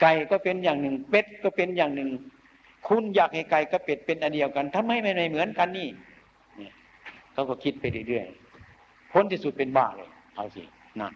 [0.00, 2.10] ไก่ก็เป็นอย่างหนึ่ง เป็ดก็เป็นอย่างหนึ่ง
[2.88, 5.88] คุณอยากให้ไก่กับเป็ดเป็นอันเดียวกันทำไมไม่เหมือนกันนี่
[6.56, 6.72] เนี่ย
[7.32, 10.62] เขาก็คิดไปเรื่อยๆพ้นที่สุดเป็นบ้าเลย เอาสิ
[11.00, 11.12] นั่น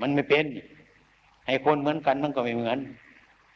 [0.00, 0.44] มันไม่เป็น
[1.46, 2.78] ให้คนเหมือนกันมันก็ไม่เหมือน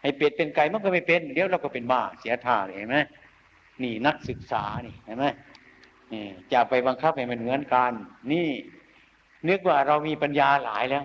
[0.02, 2.96] ให้เป็ดเป็นไก่มันก็ไม่เป็น เดี๋ยวเราก็เป็นบ้าเสียท่าเลยเห็นไหม
[3.82, 5.26] นี่นักศึกษานี่เห็นไหม
[6.12, 7.92] นี่จะไปบังคับให้มันเหมือนกัน
[8.32, 8.48] นี่
[9.48, 11.04] นึกว่าเรามีปัญญาหลายแล้ว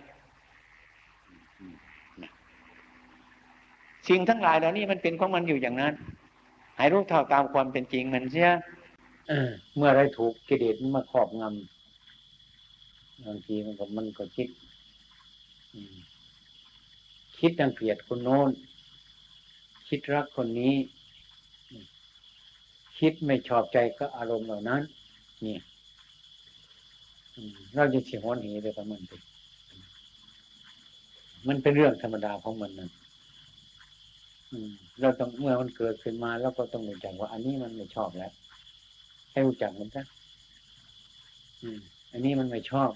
[4.10, 5.93] สิ่งทั้งหลายเหล่านี้มันเป็นของมันอยู่อย่างนั้น
[6.77, 8.51] ให้รู้เท่าตามความเป็นจริงมันเสีย
[9.75, 14.47] เมื่อไรถูกกิเลสมาครอบงำบางทีมันก็มันก็คิด
[17.39, 18.51] คิดดังเกลียดคนโน้น
[19.88, 20.75] คิดรักคนนี้
[23.01, 24.81] คิดไม่ชอบใจก็อารมณ์เหล่านั้น
[25.45, 25.57] นี่
[27.75, 29.11] เราจะเสียหัวหนีไปกับมันไป
[31.47, 32.89] มันเป็นเรื่องธรรมดาของมันนั่น
[35.01, 38.31] เราต้องเมื่อมันเกิดขึ้นมาเราก็ต้องรู้จักว่า อันนี้มันไม่ชอบแล้ว
[39.31, 40.03] ให้รู้จักมันซะ
[42.11, 42.91] อันนี้มันไม่ชอบ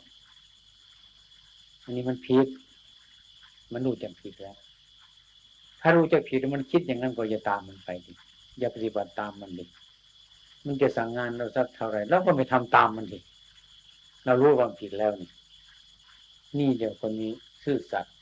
[1.84, 2.48] อันนี้มันผิด
[3.74, 4.56] มันรู้จักผิดแล้ว
[5.82, 8.12] ถ้ารู้จักผิดมันคิดอย่างนั้นก็อย่าตามมันไปดิ
[8.60, 9.66] อย่าปฏิบัติตามมันดิ
[10.66, 13.20] มันจะสั่งงานเราสักเท่าไหร่เราก็ไม่ทำตามมันดิ
[14.26, 15.30] เรารู้ความผิดแล้วนี่
[16.58, 17.32] นี่เดี๋ยวคนนี้
[17.64, 18.14] ซื่อสัตย์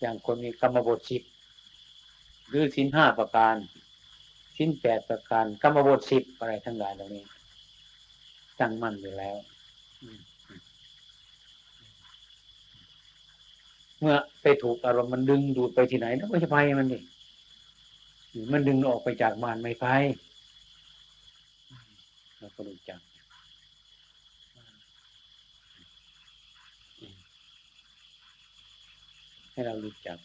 [0.00, 1.22] อย่างคนมีกรรมบทสิบ
[2.48, 3.54] หรือสินห้าประการ
[4.56, 7.24] สินแปดประการกรรมบทสิบอะไรทั้งหลายเหล่านี้
[8.60, 9.36] ตั้งมั่นอยู่แล้ว
[14.00, 16.98] เมื่อไปถูกอารมณ์มันดึงดูดไปที่ไหนแล้วก็จะไปมันดิ
[18.52, 19.86] มันดึงออกไปจากบ้านไม่ไป
[22.38, 23.00] เราก็รู้จัก
[29.50, 30.18] ให้เรารู้จัก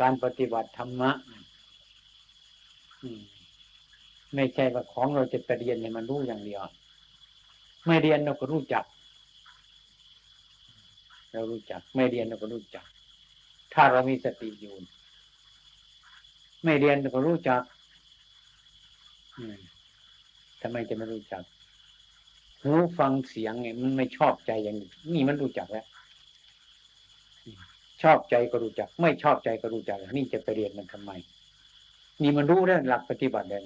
[0.00, 1.10] การปฏิบัติธรรมะ
[4.34, 6.62] ไม่ใช่ว่าของเราจะไปเรียนเนี่ยมันรู้อย่างเดียว
[7.86, 8.84] ไม่เรียนเราก็รู้จัก
[11.32, 12.86] เรารู้จัก ไม่เรียนเราก็รู้จัก
[13.74, 14.74] ถ้าเรามีสติอยู่
[16.64, 17.62] ไม่เรียนเราก็รู้จัก
[20.62, 21.42] ทำไมจะไม่รู้จัก
[22.62, 25.86] หูฟังเสียงเนี่ยมันไม่ชอบใจอย่างนี้นี่มันรู้จักแล้ว
[28.02, 31.10] ชอบใจก็รู้จัก ไม่ชอบใจก็รู้จัก นี่จะไปเรียนมันทำไม
[32.22, 33.62] นี่มันรู้แล้วหลักปฏิบัติเลย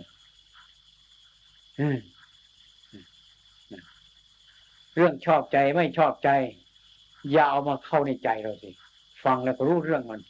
[4.95, 6.31] เรื่องชอบใจไม่ชอบใจ
[7.33, 8.71] อย่าเอามาเข้าในใจเราสิ
[9.25, 10.21] ฟังแล้วก็รู้เรื่องมัน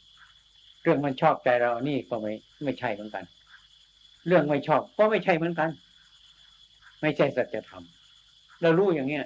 [0.83, 2.31] เรื่องมันชอบใจเรานี่ก็ไม่
[2.63, 3.25] ไม่ใช่เหมือนกัน
[4.27, 5.69] เรื่องไม่ชอบก็ไม่ใช่เหมือนกัน
[7.01, 7.83] ไม่ใช่สัจธรรม
[8.61, 9.25] เรารู้อย่างเนี้ย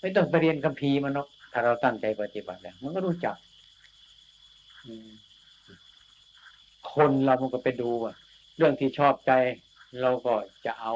[0.00, 3.36] ไม่ต้องไปเรียนคัมภีร์มันหรอกถ้าเราตั้งใจปฏิบัติแล้วมันก็รู้จัก
[6.92, 8.12] คนเรามันก็ไปดูว่า
[8.56, 9.32] เรื่องที่ชอบใจ
[10.00, 10.34] เราก็
[10.66, 10.94] จะเอา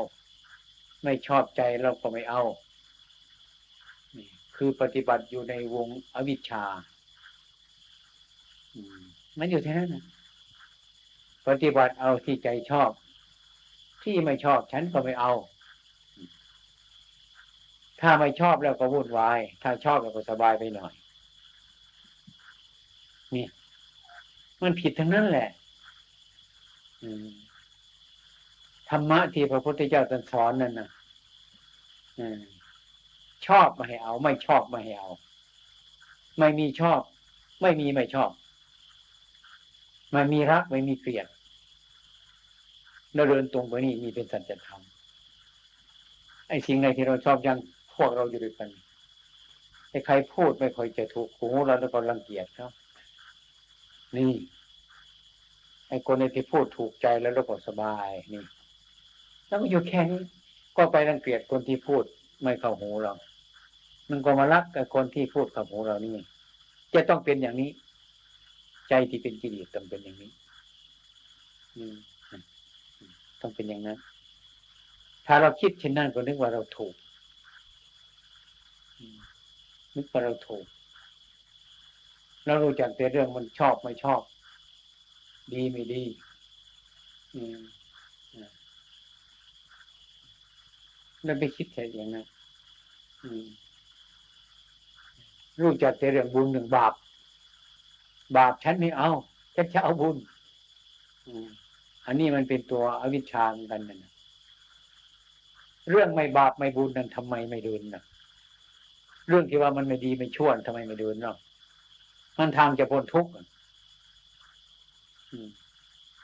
[1.05, 2.43] ไม่ชอบใจเราก็ไม่เอา
[4.57, 6.65] คือปฏิบัติอยู่ในวงอวิชชา
[9.39, 10.05] มันอยู่แค่นั้นนะ
[11.47, 12.91] ปฏิบัติเอาที่ใจชอบ
[14.03, 15.33] ที่ไม่ชอบฉันก็ไม่เอา
[18.01, 20.93] ถ้าไม่ชอบแล้วก็วุ่นวาย ถ้าชอบแล้วก็สบายไปหน่อย
[23.35, 23.47] นี่
[24.63, 25.49] มันผิดทั้งนั้นแหละ
[28.89, 30.91] ธรรมะที่พระพุทธเจ้าตรัสสอนนั่นนะ
[33.47, 35.11] ชอบม่ให้เอา ไม่ชอบม่ให้เอา
[36.39, 37.01] ไม่มีชอบ
[37.63, 38.31] ไม่มีไม่ชอบ
[40.13, 41.27] ไม่มีรักไม่มีเกลียด
[43.15, 44.83] เราเดินตรงไปนี่มีเป็นสัจธรรม
[46.49, 47.59] ไอ้สิ่งใดที่เราชอบยัง
[47.95, 48.69] พวกเราอยู่ด้วยกัน
[49.91, 52.69] ไอ้ใครพูดไม่ค่อยจะถูกหูเราแล้วก็รังเกียจเขา
[54.17, 54.33] นี่
[55.89, 58.45] ไอ้คนที่พูดถูกใจแล้วเราก็สบายนี่
[59.47, 60.23] แล้วก็อยู่แค่นี้
[60.77, 62.05] ก็ไปรังเกียจคนที่พูด
[62.43, 63.15] ไม่เข้าหูเรา
[64.11, 66.13] มันก็มารักกับคนที่พูดเข้าหูเรานี่
[66.95, 67.71] จะต้องเป็นอย่างนี้
[68.89, 70.31] ใจที่เป็นกิเลสต้องเป็นอย่างนี้
[73.41, 73.99] ต้องเป็นอย่างนั้น
[75.27, 76.95] ถ้าเราคิดเช่นนั้นก็นึกว่าเราถูก
[79.97, 80.65] นึกว่าเราถูก
[82.47, 84.21] เรารู้จักแต่เรื่องมันชอบไม่ชอบ
[85.53, 86.03] ดีไม่ดี
[91.25, 92.27] เราไปคิดแค่อย่างนั้น
[95.61, 96.93] รู้จักแต่เรื่องบุญหนึ่งบาป
[98.37, 99.11] บาปฉันไม่เอา
[99.55, 100.17] ฉันจะเอาบุญ
[102.07, 104.13] อันนี้มันเป็นตัวอวิชชาเหมือนกันนะ
[105.91, 108.03] เรื่องไม่บาปไม่บุญนั้นทำไมไม่เดินนะ
[109.29, 111.37] เรื่องที่ว่ามันไม่ดีไม่ชั่วทำไมไม่เดินเนาะ
[112.39, 113.31] มันทางจะพ้นทุกข์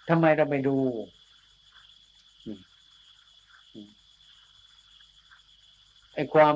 [0.08, 0.76] ทำไมเราไม่ดู
[6.14, 6.54] ไอ้ความ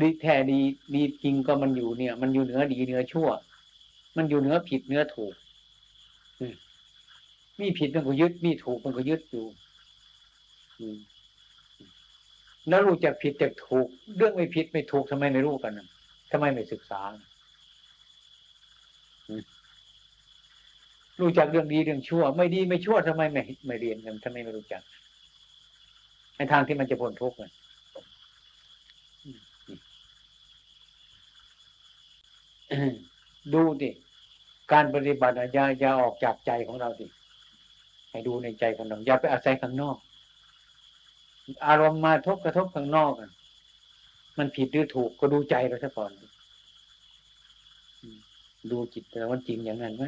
[0.00, 0.60] ดีแท้ดี
[0.94, 3.28] ดีจริงก็มันอยู่เนี่ย มันอยู่เหนือดีเหนือชั่ว
[4.16, 5.34] มันอยู่เนื้อผิดเนื้อถูก
[7.60, 9.46] มีผิดมันก็ยึด มีถูกมันก็ยึดอยู่
[12.68, 13.86] แล้วรู้จักผิดจากถูก
[14.16, 15.72] เรื่องไม่ผิดไม่ถูกทำไมไม่รู้กัน
[16.32, 17.00] ทำไมไม่ศึกษา
[21.20, 24.82] รู้จักเรื่องดีเรื่องชั่ว ไม่ดีไม่ชั่วทำไมไม่ไม่เรียนกันทำไมไม่รู้จัก
[26.36, 27.50] ในทางที่มันจะพ้นทุกข์กัน
[33.54, 33.90] ดูดิ
[34.72, 37.06] การปฏิบัติอย่าอย่าออกจากใจของเราดิ
[38.10, 39.96] ให้ดูในใจของเราอย่าไปอาศัยข้างนอก
[41.66, 43.30] อารมณ์มาทบกระทบข้างนอกอะ
[44.38, 46.10] มันผิดหรือถูกก็ดูใจเราซะก่อน
[48.70, 50.04] ดูจิตเรามันจริงอย่างนั้นไหม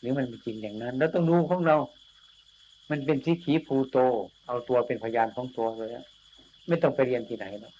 [0.00, 1.76] หรือมันเป็นจริงอย่างนั้น แล้วต้องดูของเรา
[2.90, 3.98] มันเป็นสิขีภูโต
[4.46, 5.90] เอาตัวเป็นพยานของตัวเลย
[6.68, 7.74] ไม่ต้องไปเรียนที่ไหนหรอก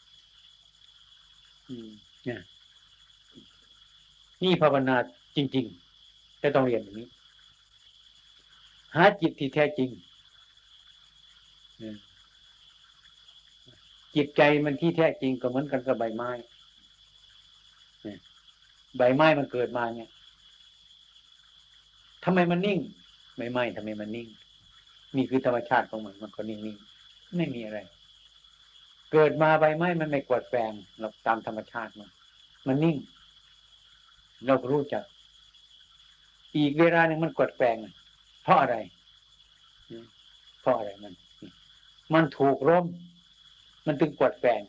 [4.43, 4.97] นี่ภาวนา
[5.37, 7.09] จริงๆจะต้องเรียนอย่างนี้
[8.95, 9.91] หาจิตที่แท้จริง
[14.17, 16.31] จิตใจมันที่แท้จริงก็เหมือนกันกับใบไม้
[18.03, 18.19] เนี่ย
[18.97, 20.11] ใบไม้มันเกิดมาเนี่ย
[22.25, 22.81] ทำไมมันนิ่ง
[23.37, 24.29] ใบไม้ทำไมมันนิ่ง
[25.17, 27.79] นี่คือธรรมชาติของมันมันก็นิ่งๆไม่มีอะไร
[29.13, 32.09] เกิดมาใบไม้มันไม่กวดแปลงเราตามธรรมชาติมัน
[32.67, 32.97] มันนิ่ง
[34.47, 35.05] เรารู้จัก
[36.57, 37.77] อีกเวลาหนึ่งมันกดแปลง
[38.43, 38.77] เพราะอะไร
[40.61, 41.13] เพราะอะไรมัน
[42.15, 42.87] มันถูกร่ม
[43.87, 44.61] มันจึงกดแปลง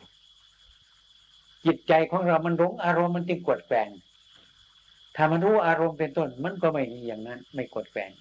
[1.65, 3.89] จิตใจของเรามันหลงอารมณ์มันจึงกดแปลง
[5.15, 8.11] ถ้ามันรู้อารมณ์เป็นต้น มันก็ไม่มีอย่างนั้น ไม่กดแปลง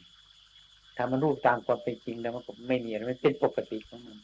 [0.96, 4.18] ถ้ามันรู้ตามความเป็นจริงแล้วมันก็ไม่มีอะไรมันเป็นปกติของมัน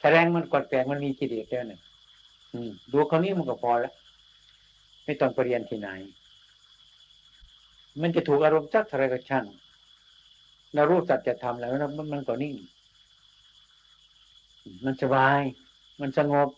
[0.00, 1.80] แสดงมันกดแปลงมันมีกิเลสแล้วเนี่ย
[2.92, 3.94] ดูเขาวนี้มันก็พอแล้ว
[5.04, 5.88] ไม่ต้องไปเรียนที่ไหน
[8.00, 9.44] มันจะถูกอารมณ์สักเท่าไรก็ช่าง
[10.74, 12.54] เรารู้สัจธรรมแล้วมันมันก็นิ่ง
[14.84, 15.40] มันสบาย
[16.00, 16.48] มันสงบ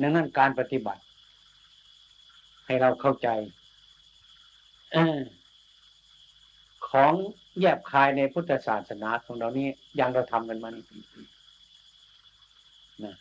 [0.00, 1.02] ดังนั้นการปฏิบัติ
[2.66, 3.28] ให้เราเข้าใจ
[4.94, 4.96] อ
[6.88, 7.12] ของ
[7.60, 9.68] แยบคายในพุทธศาสนาของเรานี่
[10.00, 10.82] ยังเราทำกันมานี่
[13.04, 13.14] นะ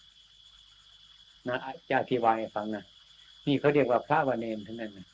[1.48, 1.58] นะ
[1.90, 2.84] จะอธิบายให้ฟังนะ
[3.46, 5.08] นี่เขาเรียกว่าพระวเนมทั้งนั้นนะ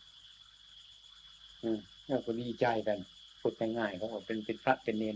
[1.64, 2.98] อืมแล้วก็ดีใจกัน
[3.40, 5.16] พูดง่ายๆเขาบอกเป็นเป็นพระเป็นเนน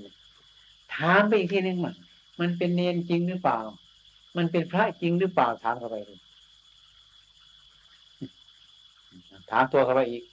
[0.95, 1.93] ถามไปอีกทีนึงมัน
[2.41, 3.59] มันเป็นเนนจริงหรือเปล่า
[4.37, 6.19] มันเป็นพระจริงหรือเปล่าถามเข้าไปเลย
[9.51, 10.23] ถามตัวเข้าไปอีก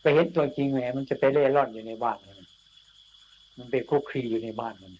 [0.00, 2.48] ไปเห็นตัวจริงแหมมันจะไปเล่ร่อนอยู่ในบ้านมัน
[3.56, 4.92] มันไปคุกคีอยู่ในบ้านมัน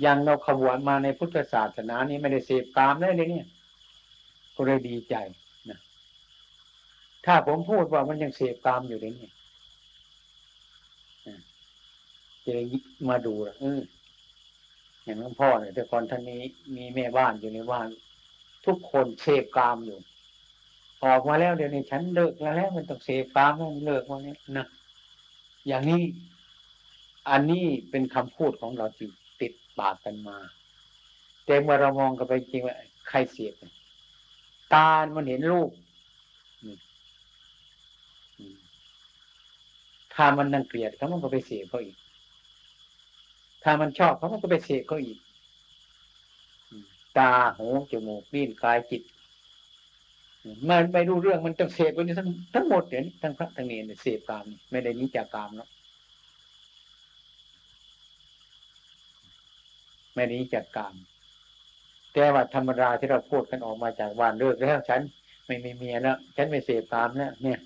[0.00, 3.46] อย่างเราขบวนมาในพุทธศาสนานี้ไม่ได้เสพกามได้เลยเนี่ย
[4.54, 5.14] ก็เลยดีใจ
[5.70, 5.78] นะ
[7.24, 9.32] ถ้าผมพูดว่ามันยังเสพกามอยู่เลยเนี่ย
[12.44, 12.52] จะ
[13.08, 13.80] มาดูละเออ
[15.04, 16.40] อย่างหลวงพ่อเนี่ยแต่ก่อนท่านนี้
[16.76, 17.88] มีแม่บ้านอยู่ในบ้าน
[18.66, 19.98] ทุกคนเสพกามอยู่
[21.04, 24.66] ออกมาแล้วเดี๋ยวนี้ฉันเลิกแล้วแล้วมันต้องเสพกามมันเลิกวันนี้นะ
[25.68, 26.02] อย่างนี้
[27.30, 29.10] อันนี้เป็นคำพูดของเราจริง
[29.78, 30.38] ปากกันมา
[31.44, 32.76] แต่เมื่อเรามองกันไปจริงว่า
[33.08, 33.54] ใครเสียบ
[34.74, 35.70] ตา มันเห็นรูป
[40.14, 41.96] ถ้ามันนังเกลียดเขามันก็ไปเสียเขาอีก
[43.62, 45.18] ถ้ามันชอบเขามันก็ไปเสียเขาอีก
[47.18, 49.02] ตาหูจมูกลิ้นกายจิต
[50.68, 55.68] มันไม่รู้เรื่องมันต้องเสพกันทั้งทั้งหมดเดี๋ยวนี้ทั้งพระทั้งเนรเสพกามไม่ได้นิจากามแล้ว
[60.12, 60.94] ไม่นี้จากกรรม
[62.12, 65.00] แต่ว่าธรรมดาที่เราพูดกันออกมาจากบ้านเลิกแล้วฉัน
[65.46, 67.60] ไม่มีเมียแล้วฉันไม่เสพกามแล้วเนี่ย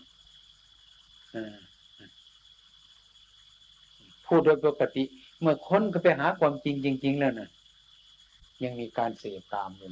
[4.27, 5.05] พูดโดยปกติ
[5.41, 7.51] เมื่อคนก็ไปหาความจริงจริง ๆ แล้วนะ
[8.63, 9.89] ยังมีการเสพกามอยู่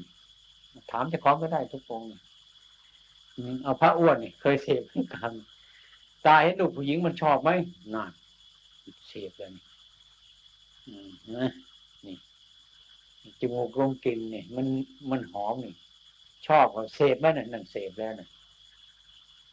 [0.91, 2.03] ถามจะคล้องก็ได้ทุกอง
[3.63, 4.83] เอาพระอ้วนนี่เคยเสพ
[5.15, 5.33] กาม
[6.27, 7.51] ตาเห็นลูกผู้หญิงมันชอบไหม
[7.95, 8.05] น่า
[9.09, 9.51] เสพเลย
[11.37, 11.51] นะ
[13.41, 14.67] จมูกลงกลิ่นเนี่ย มัน
[15.11, 15.75] มันหอมนี่
[16.47, 18.29] ชอบเขาเสพบ้านนั่นเสพแล้วน่ะ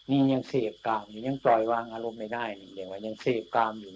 [0.09, 3.91] นี่ยังเสพกามอยู่ยังปล่อยวางอารมณ์ไม่ได้นี่เดี๋ยวว่ายังเสพกามอยู่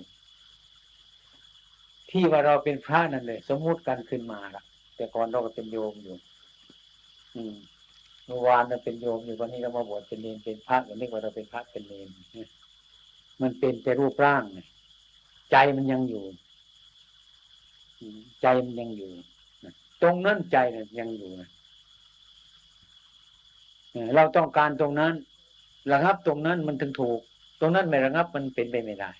[2.11, 4.63] ที่ว่าเราเป็นพระนั่นเลย สมมุติกันขึ้นมาละ
[4.95, 6.15] แต่ก่อนเราก็เป็นโยมอยู่
[7.35, 7.55] อืม
[8.25, 12.07] เมื่อวานเราเป็นโยมอยู่วันนี้เรามาบวชเป็นเนรเป็นพระอย่างนี้ว่าเราเป็นพระเป็นเนร
[13.41, 14.59] มันเป็นแต่รูปร่างไง
[15.51, 16.23] ใจมันยังอยู่
[18.41, 19.11] ใจมันยังอยู่
[20.05, 21.49] ตรงนั้นใจเนี่ยยังอยู่นะ
[24.15, 25.13] เราต้องการตรงนั้น
[25.91, 27.19] ระงับตรงนั้นมันถึงถูก
[27.59, 29.11] ตรงนั้นไม่ระงับมันเป็นไปไม่ได้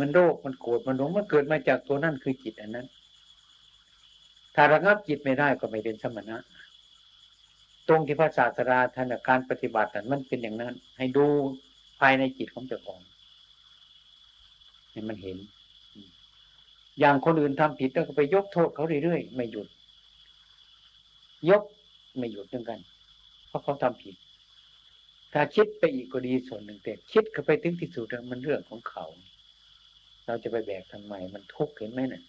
[0.00, 2.86] มันโรคมันโกรธมันหลงมันเกิดมาจากตัวนั้นคือจิตอันนั้น
[4.54, 6.36] ถ้าระงับจิตไม่ได้ก็ไม่เป็นสมณะ
[7.88, 11.26] ตรงที่พระศาสดาท่านการปฏิบัตินั้นมันเป็นอย่างนั้น ให้ดู
[12.00, 13.00] ภายในจิตของเจ้าของ
[14.90, 15.38] ให้มันเห็น
[17.00, 19.68] อย่างคนอื่นทำผิดแล้วก็ไปยกโทษเขาเรื่อยๆไม่หยุด
[21.50, 21.62] ยก
[22.18, 22.80] ไม่หยุดเหมือนกัน
[23.48, 24.14] เพราะเขาทำผิด
[25.32, 29.04] ถ้าคิดไปอีกก็ดีส่วนหนึ่งแต่คิดเข้าไปถึงที่สุดมันเรื่องของเขา
[30.26, 32.22] เราจะไปแบกทำไมมันทุกข์เห็นไหมเนี่ย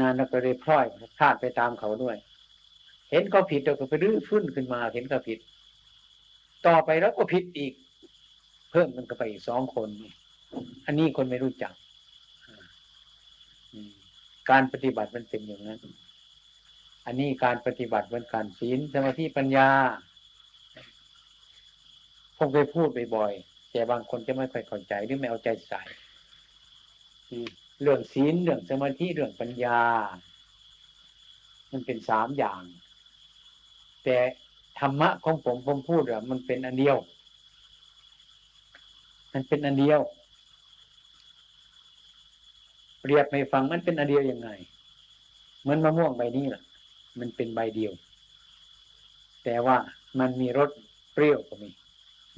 [0.00, 0.86] นานๆเราก็เลยพลอย
[1.18, 2.16] พลาดไปตามเขาด้วย
[3.10, 5.38] เห็นเขาผิดเราก็ไปรื้อฟื้นขึ้นมา เห็นเขาผิด
[6.66, 7.72] ต่อไปแล้วก็ผิดอีก
[8.70, 9.88] เพิ่มมันก็ไปอีกสองคน
[10.86, 11.72] อันนี้คนไม่รู้จัก
[14.50, 15.80] การปฏิบัติมันเป็นอย่างนั้น
[17.06, 19.68] อันนี้การปฏิบัติเป็นการศีลสมาธิปัญญา
[22.36, 25.82] ผมเคยพูดบ่อยๆแต่บางคนจะไม่ค่อยเข้าใจหรือไม่เอาใจใส่
[27.82, 29.80] เรื่องศีลเรื่องสมาธิเรื่องปัญญา
[31.72, 32.62] มันเป็นสามอย่าง
[34.04, 34.18] แต่
[34.78, 36.96] ธรรมะของผมผมพูดอะมันเป็นอันเดียว
[39.32, 40.00] มันเป็นอันเดียว
[43.00, 44.50] เปรียบให้ฟังมันเป็นอันเดียวยังไง
[45.60, 46.62] เหมือนมะม่วงใบนี้แหละ
[47.18, 47.92] มันเป็นใบเดียว
[49.44, 49.76] แต่ว่า
[50.20, 50.70] มันมีรส
[51.14, 51.70] เปรี้ยวก็มี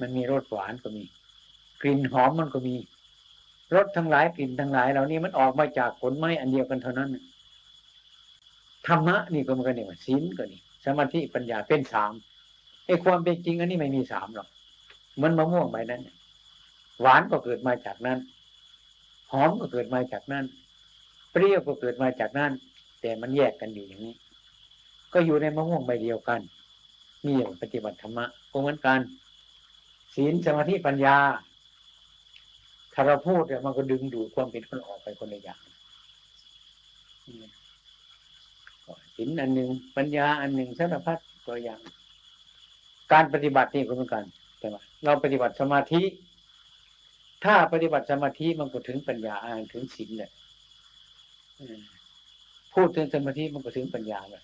[0.01, 1.03] มันมีรสหวานก็มี
[1.81, 2.75] กลิ่นหอมมันก็มี
[3.75, 7.09] รสทั้งหลายกลิ่นทั้งหลายเหล่านี้มันออกมาจากผลไม้อันเดียวกันเท่านั้น
[8.87, 12.13] ธรรมะนี่ก็มันก็เนี่ยศีลก็นี่ สมาธิปัญญาเป็นสาม
[12.85, 14.47] ไอ้ความเป็นจริงอันนี้ไม่มีสามหรอก
[15.15, 16.01] เหมือนมะม่วงใบนั้น
[17.01, 18.17] หวานก็เกิดมาจากนั้น
[19.31, 20.45] หอมก็เกิดมาจากนั้น
[21.31, 22.51] เปรี้ยวก็เกิดมาจากนั้น
[23.01, 24.15] แต่มันแยกกันอยู่อย่างนี้
[25.13, 26.41] ก็อยู่ในมะม่วงใบเดียวกัน
[27.25, 28.99] มีอย่างปฏิบัติธรรมะก็เหมือนกัน
[30.15, 31.17] ศีลสมาธิปัญญา
[32.93, 35.59] ถ้าเราพูดเนี่ยมันก็ดึงดูดความเป็นคนออกไปคนละอย่าง
[39.15, 41.17] ศีลอันหนึ่งปัญญาอันหนึ่งสารพัด
[41.47, 41.79] ตัวอย่าง
[43.13, 44.23] การปฏิบัตินี่ก็เหมือนกัน
[44.59, 46.01] ใช่ไหมเราปฏิบัติสมาธิ
[47.43, 50.31] ถ้าปฏิบัติสมาธิมันก็ถึงปัญญาอ่านถึงศีลเลย
[52.73, 54.43] พูดถึงสมาธิมันก็ถึงปัญญาเลย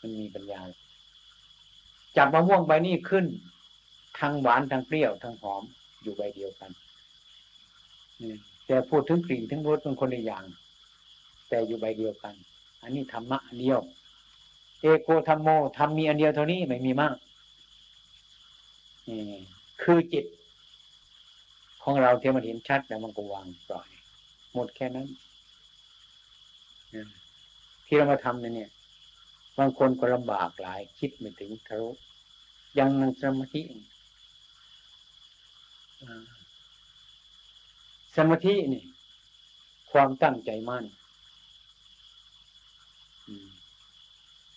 [0.00, 0.60] มันมีปัญญา
[2.16, 3.26] จับมะม่วงใบนี้ขึ้น
[4.18, 5.62] ทางหวานทางเปรี้ยวทางหอม
[6.02, 6.70] อยู่ใบเดียวกัน
[8.66, 10.44] แต่พูดถึงกลิ่นถึงรสเป็นคนละอย่าง
[11.48, 12.34] แต่อยู่ใบเดียวกัน
[12.82, 13.80] อันนี้ธรรมะเดียว
[14.80, 17.16] เอโกธรรมโมทำมีอันเดียวเท่านี้ไม่มีมาก
[19.82, 20.24] คือจิต
[21.82, 23.88] ของเราเที่มันเห็นชัดแล้วมันก็วางปล่อย
[24.54, 25.08] หมดแค่นั้น
[27.86, 28.70] ที่เรามาทำเนี่ย
[29.58, 31.88] บางคนก็ลำบากหลาย คิดไม่ถึงทะลุ
[32.78, 33.62] ยังนั่งสมาธิ
[38.16, 38.84] สมาธินี่
[39.92, 40.84] ความตั้งใจมั่น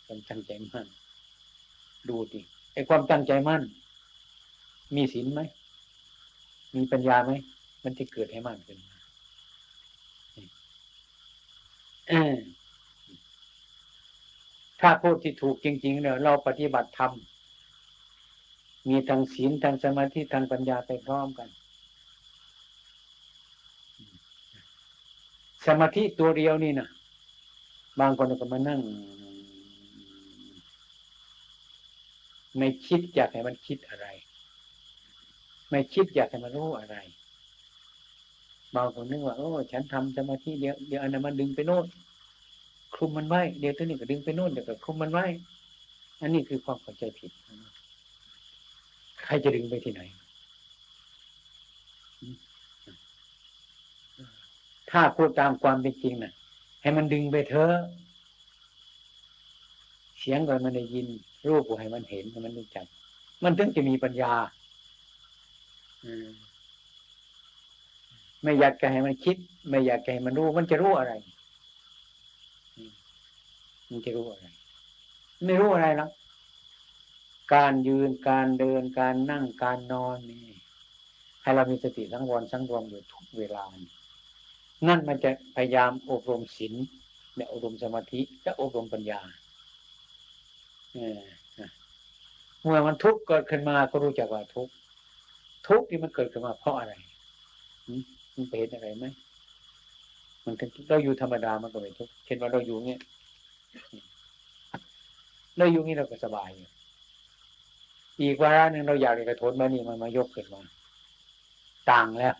[0.06, 0.88] ความตั้งใจมั่น
[2.10, 2.42] ดูดิ
[2.74, 3.62] ไอ้ความตั้งใจมั่น
[4.96, 5.42] มีศีลไหม
[6.76, 7.32] มีปัญญาไหม
[7.84, 8.98] มันจะเกิดให้มั่นขึ้นมา
[14.80, 17.12] ถ้าพูดที่ถูกจริง ๆ เนี่ย เราปฏิบัติธรรม
[18.90, 21.50] มีทั้งศีลทั้งสมาธิทั้งปัญญาไปพร้อมกัน
[25.66, 26.88] สมาธิตัวเดียวนี่นะ
[28.00, 28.82] บางคนก็มานั่ง
[32.58, 34.08] ไม่คิดอยากให้มันคิดอะไร
[35.74, 36.96] ไม่คิดอยากให้มันรู้อะไร
[38.76, 41.86] บางคนนึกว่าโอ้ฉันทำสมาธิเดี๋ยวเดี๋ยวอันนั้นมันดึงไปโน่น
[42.96, 45.26] คลุมมันไว้เดี๋ยวตัวนี้ก็ดึงไปโน่นเดี๋ยวก็คลุมมันไว้
[46.22, 47.32] อันนี้คือความเข้าใจผิด
[49.24, 50.02] ใครจะดึงไปที่ไหน
[54.90, 56.34] ถ้าพูดตามความเป็นจริงนะ่ะ
[56.82, 57.74] ให้มันดึงไปเถอะ
[60.20, 61.08] เสียงก็มันได้ยิน
[61.48, 62.86] รูปก็ให้มันเห็นให้มันรู้จัก
[63.44, 64.34] มันถึงจะมีปัญญา
[68.44, 69.38] ไม่อยากจะให้มันคิด
[69.70, 71.14] ไม่อยากให้มันรู้ มันจะรู้อะไร
[73.90, 74.46] มันจะรู้อะไร
[75.46, 76.12] ไม่รู้อะไรหรอก
[77.54, 80.40] การยืนการเดินการนั่งการนอนนี่
[81.42, 83.64] ให้เรามีสติทั้งวันทั้งรวมอยู่ทุกเวลา
[84.88, 86.74] นั่นมันจะพยายามอบรมศีล
[87.36, 89.22] และอบรมสมาธิและอบรมปัญญา
[92.62, 94.74] เมื่อมันทุกข์เกิดขึ้นมาก็รู้จักว่าทุกข์
[95.68, 96.94] ทุกข์ที่มันเกิดขึ้นมาเพราะอะไร
[98.36, 99.06] มันเป็นอะไรไหม
[100.46, 100.56] มัน
[100.90, 103.00] เราอยู่ธรรมดามันก็ไม่ทุกข์เช่นว่าเราอยู่เนี้ย
[105.58, 106.70] เราอยู่นี้เราก็สบายอยู่
[108.22, 110.62] อีกวาระหนึ่งเราอยากกระโถนมานี่มันมายกขึ้นมา
[111.92, 112.36] ต่างแล้ว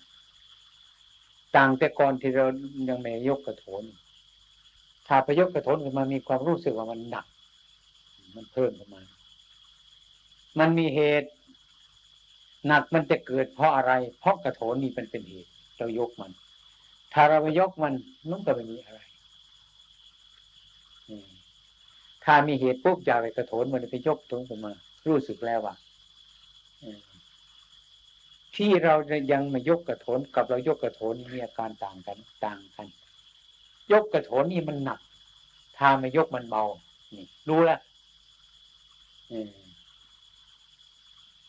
[1.56, 2.46] ต่างแต่ก่อนที่เรา
[2.90, 3.84] ยังไม่ยกกระโถน
[5.08, 7.26] ถ้าไปยกกระโถนขึ้นมามีความรู้สึกว่ามันหนัก
[8.36, 9.02] มันเพิ่มขึ้นมา
[10.60, 11.30] มันมีเหตุ
[12.68, 16.32] หนักมันจะเกิดเพราะอะไร เพราะกระโถนนี่เป็นเป็นเหตุ เรายกมัน
[17.14, 17.94] ถ้าเราไปยกมัน
[18.30, 19.00] มันก็ไม่มีอะไร
[22.26, 24.74] ถ้ามีเหตุปุ๊บอย่าไปกระโถนมันไปยกตรงขึ้นมา
[25.08, 25.76] รู้สึกแล้วว่า
[28.56, 28.96] ที่เรา
[29.32, 32.88] ยังม่ยกกระโถนกับเรายกกระโถนมีอาการต่างกัน ต่างกัน
[33.92, 35.00] ยกกระโถนนี่มันหนัก
[35.78, 36.64] ถ้าไม่ยกมันเบา
[37.14, 37.80] นี่ รู้แล้ว
[39.32, 39.50] อืม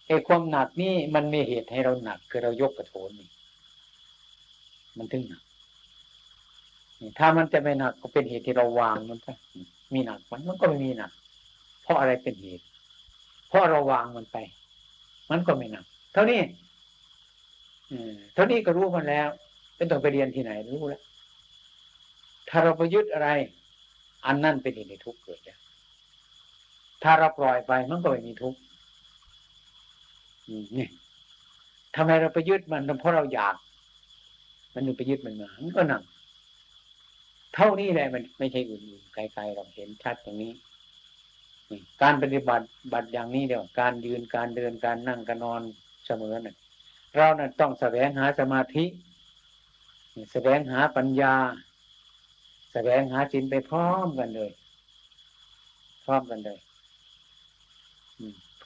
[0.07, 3.29] ไอ้ความหนักนี่มันมีเหตุให้เราหนัก คือเรายกกระโถนนี่
[4.97, 5.43] มันถึงหนัก
[7.19, 9.29] ถ้ามันจะไม่หนักก็เป็นเหตุที่เราวางมันไป
[9.95, 11.11] มีหนักมันมันก็ไม่มีหนัก
[11.83, 12.65] เพราะอะไรเป็นเหตุ
[13.49, 14.37] เพราะเราวางมันไป
[15.31, 16.41] มันก็ไม่หนัก เท่านี้
[18.35, 19.29] เท่านี้ก็รู้มันแล้ว
[19.77, 21.03] เป็นต้องไปเรียนที่ไหนรู้แล้ว
[22.49, 23.29] ถ้าเราไปยึดอะไร
[24.27, 25.59] อันนั่นเป็นเหตุในทุกข์เกิดแล้ว
[27.03, 28.59] ถ้าเราปล่อยไปมันก็ไม่มีทุกข์
[30.77, 30.89] นี่
[31.97, 33.57] ทำไมเราไปยึดมันเพราะเราอยาก
[34.75, 36.03] มันถึงไปยึดมันมามันก็หนัก
[37.55, 40.53] เท่านี้แหละมันไม่ใช่อื่นๆไกลๆเราเห็นชัดอย่างนี้
[42.03, 45.63] การปฏิบัติบัติอย่างนี้เดียวการยืนการเดินการนั่งการนอน
[46.07, 46.57] เสมอน่ะ
[47.17, 48.85] เรานั้นต้องแสวงหาสมาธิ
[50.33, 51.35] แสวงหาปัญญา
[52.73, 54.51] แสวงหาจินไปพร้อมกันเลย
[56.05, 56.59] พร้อมกันเลย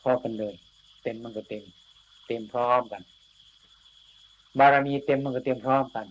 [0.01, 0.55] พร้อมกันเลย
[1.03, 1.65] เต็มมันก็เต็ม
[2.27, 3.03] เต็มพร้อมกัน
[4.59, 6.07] บารมีเต็มมันก็เต็มพร้อมกัน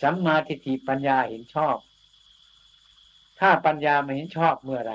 [0.00, 1.76] สัมมาทิฏฐิปัญญาเห็นชอบ
[3.40, 4.94] ถ้าปัญญาไม่เห็นชอบเมื่อไร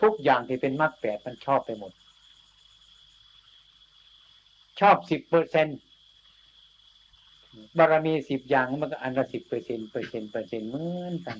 [0.00, 1.92] ทุกอย่างที่เป็นมรรคแปดมันชอบไปหมด
[4.80, 5.66] ชอบสิบเปอร์เซ็น
[7.78, 11.38] บารมีสิบอย่างมันก็อันละสิบเปอร์เซ็นเปอร์เซ็นเปอร์เซ็นเหมือนกัน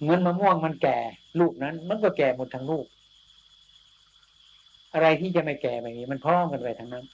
[0.00, 0.98] เหมือนมะม่วงมันแก่
[1.40, 2.86] ลูกนั้น มันก็แก่หมดทั้งลูก
[4.94, 7.04] อะไรที่จะไม่แก่ไม่มีมันพร้อมกันไปทั้งนั้น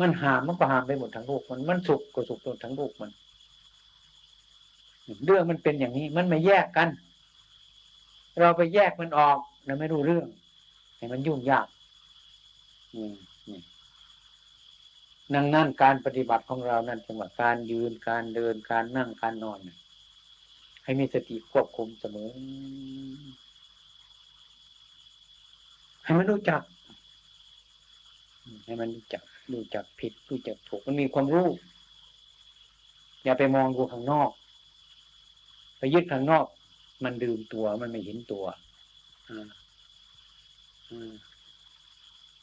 [0.00, 3.10] มันหามมันก็หามไปหมดทั้งลูกมันมันสุกก็สุกหมดทั้งลูกมัน
[5.24, 6.88] เรื่องมันเป็นอย่างนี้ มันไม่แยกกัน
[8.40, 10.26] เราไปแยกมันออกเราไม่รู้เรื่อง
[10.96, 11.66] ให้มันยุ่งยาก
[15.34, 19.58] นั่งนั่นการปฏิบัติของเรานั่นจังหวะการยืนการเดินการนั่งการนอน
[20.84, 22.30] ให้มีสติควบคุมเสมอ
[26.04, 26.62] ให้มันรู้จัก
[28.64, 29.22] ให้มันรู้จัก
[29.52, 31.48] รู้จักผิดรู้จักถูกมันมีความรู้
[33.24, 34.30] อย่าไปมองดูข้างนอก
[35.78, 36.46] ไปยึดข้างนอก
[37.04, 38.44] มันดืมตัวมันไม่เห็นตัว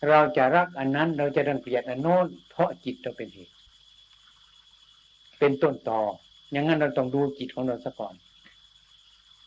[0.10, 3.54] เราจะรักอันนั้น เราจะดังเกลียดอันโน้น เพราะจิตเราเป็นเหตุ
[5.40, 6.02] เป็นต้นต่อ
[6.52, 8.14] อย่างนั้นเราต้องดูจิตของเราซะก่อน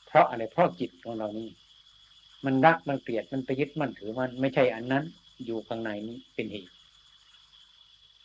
[0.07, 1.49] เพราะอะไรเพราะจิตของเรานี่
[2.45, 5.05] มันรักมันเกลียดมันไปยึดมันถือมันไม่ใช่อันนั้น
[5.45, 6.73] อยู่ข้างในนี้เป็นเหตุ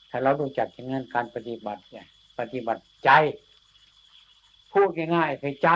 [0.10, 2.08] ถ้าเราดูจักอย่างนั้นการปฏิบัติเนี่ย
[2.40, 3.10] ปฏิบัติใจ
[4.72, 5.70] พูดง่ายๆคือใจ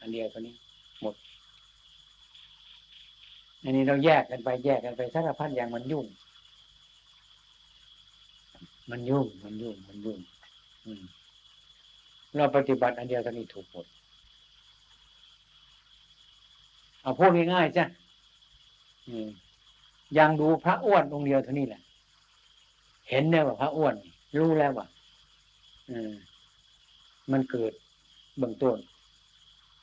[0.00, 0.54] อันเดียวตัวนี้
[1.02, 1.14] หมด
[3.62, 6.06] อันนี้เราแยกกันไปแยกกันไปสารพัดอย่างมันยุ่ง
[8.90, 10.18] มันยุ่งมันยุ่งมันยุ่ง
[12.36, 13.86] เราปฏิบัติอันเดียวตัวนี้ถูกหมด
[17.02, 17.84] เอาพูดง่ายๆจ้ะ
[20.18, 21.82] ยังดูพระอ้วนองค์เดียวเท่านี้แหละ
[23.08, 23.94] เห็นแล้วว่าพระอ้วน
[24.38, 24.86] รู้แล้วว่า
[25.90, 26.12] อม
[27.32, 27.72] มันเกิด
[28.38, 28.78] เบื้องต้น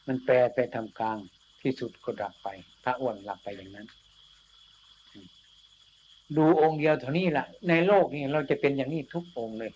[0.08, 1.18] มันแปรไปทำกลาง
[1.62, 2.48] ที่สุดก็ดับไป
[2.88, 3.88] ระอ้วนหลับไปอย่างนั้น
[6.38, 9.72] ดูองค์เดียวเท่านี้แหละในโลกนี้เราจะเป็นอย่างนี้ทุกองค์เลย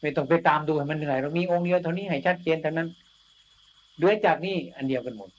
[0.00, 2.88] ไม่ต้องไปตามดูให้มันเหนื่อยเรามีองค์เดียวเท่านี้ให้ชัดเจนเท่านั้น
[4.02, 5.30] ด้วยจากนี้อันเดียวกันหมด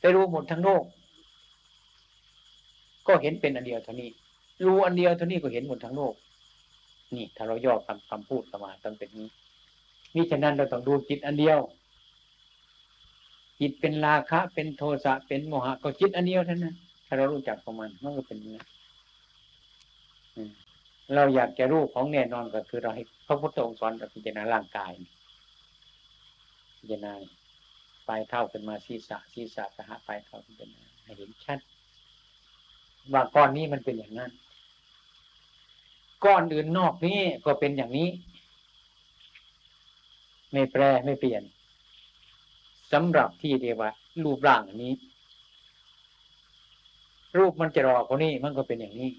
[0.00, 0.82] ไปรู้หมดทั้งโลก
[3.06, 4.10] ก็เห็นเป็นอันเดียวเท่านี้
[4.66, 6.14] รู้อันเดียวเท่านี้ก็เห็นหมดทั้งโลก
[7.14, 9.28] นี่ถ้าเราย่อคำคำพูดประมาณต้องเป็นนี้
[10.14, 11.58] มิฉะนั้นเราต้องดูจิตอันเดียว
[13.62, 18.56] จิตเป็นราคะ เป็นโทสะเป็นโมหะก็จิตอันเดียวเท่านั้นถ้าเรารู้จักของมันมันก็เป็นนี้
[21.14, 24.92] เราอยากจะรู้ของแน่นอนก็คือเราให้พระพุทธองค์สอนเราพิจารณาร่างกาย
[26.78, 27.12] พิจารณา
[28.08, 31.58] ปลายเท่าขึ้นมาศีรษะศีรษะกระหะปลายเท่าพิจารณาให้เห็นชัด
[33.12, 34.30] ว่าก้อนนี้มันเป็นอย่างนั้น
[36.24, 38.08] ก้อนอื่นนอกนี้ก็เป็นอย่างนี้
[40.52, 41.42] ไม่แปรไม่เปลี่ยน
[42.92, 43.90] สำหรับที่เดียวว่า
[44.24, 44.94] รูปร่างอันนี้
[47.38, 49.10] รูปมันจะรอคนนี้มันก็เป็นอย่างนี้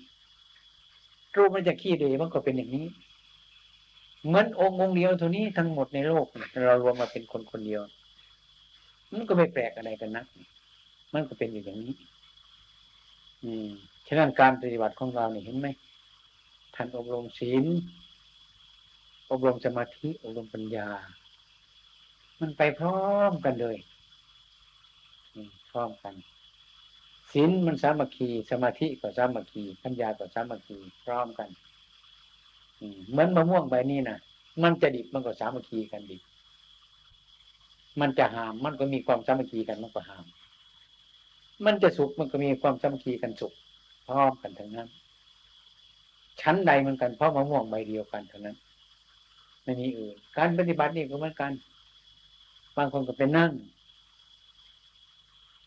[1.38, 2.86] รูปมันจะขี้เดมันก็เป็นอย่างนี้
[4.26, 6.26] เหมือนองค์องค์เดียวเท่านี้ทั้งหมดในโลก
[6.65, 7.82] เรารวมมาเป็นคนคนเดียว
[9.11, 10.26] มันก็ไม่แปลกอะไรกันนัก
[11.13, 11.95] มันก็เป็นอยู่อย่างนี้
[13.43, 13.67] อืม
[14.07, 15.67] ฉะนั้นการปฏิบัติของเราเนี่ยเห็นไหม
[16.76, 17.65] ท่านอบรมศีล
[19.32, 20.88] อบรมสมาธิ อบรมปัญญา
[22.43, 23.77] มันไปพร้อมกันเลย
[25.71, 26.13] พร้อมกัน
[27.33, 31.49] ศีลมันสามัคคีสมาธิก็สามัคคีปัญญาก็สามัคคีพร้อมกัน
[33.09, 34.17] เหมือนมะม่วงใบนี้นะ
[34.63, 36.21] มันจะดิบมันก็สามัคคีกันดิบ
[37.99, 40.25] มันจะหามมันก็มีความสามัคคีกันมันก็หาม
[41.65, 43.53] มันจะสุกมันก็มีความสามัคคีกันสุก
[44.07, 44.87] พร้อมกันทั้งนั้น
[46.41, 48.57] ชั้นใดเหมือนกันเพราะมะม่วงใบเดียวกันเท่านั้น
[49.63, 51.51] ไม่มีอื่น การปฏิบัตินี่ก็เหมือนกัน
[52.78, 53.51] บางคนก็ไปนั่ง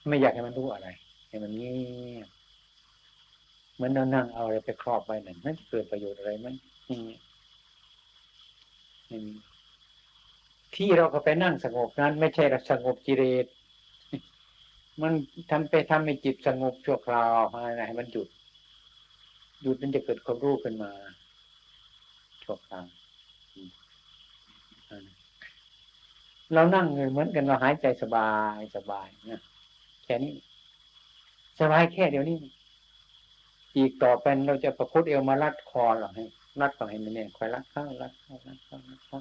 [0.09, 0.89] ไม่อยากให้มันรู้อะไร
[1.29, 1.75] ให้มันเงี
[2.19, 2.29] ยบ
[3.75, 6.47] เหมือนเรานั่งเอาอะไรไปครอบไว้นั่นมันจะเกิดประโยชน์อะไรไหม
[10.75, 13.47] ที่เราก็ไปนั่งสงบนั้น ไม่ใช่เราสงบกิเลส
[15.03, 15.13] มัน
[15.51, 18.29] ทำไปทำให้จิตสงบชั่วคราวอะไรให้มันหยุด
[19.63, 20.91] หยุดมันจะเกิดความรู้ขึ้นมา
[22.43, 22.87] ชั่วคราว
[26.55, 29.41] เรานั่งเหมือนกันเราหายใจสบายสบายนะ
[30.05, 30.33] แค่นี้
[31.61, 32.37] สบายแค่เดียวนี้
[33.77, 36.25] อีกต่อไปเราจะประคุดเอวมารัดคอหรอให้
[36.61, 39.21] รัดต่อให้มันเนี่ยคอยรัดเข้ารัดเข้ารัดเข้ารัดเข้า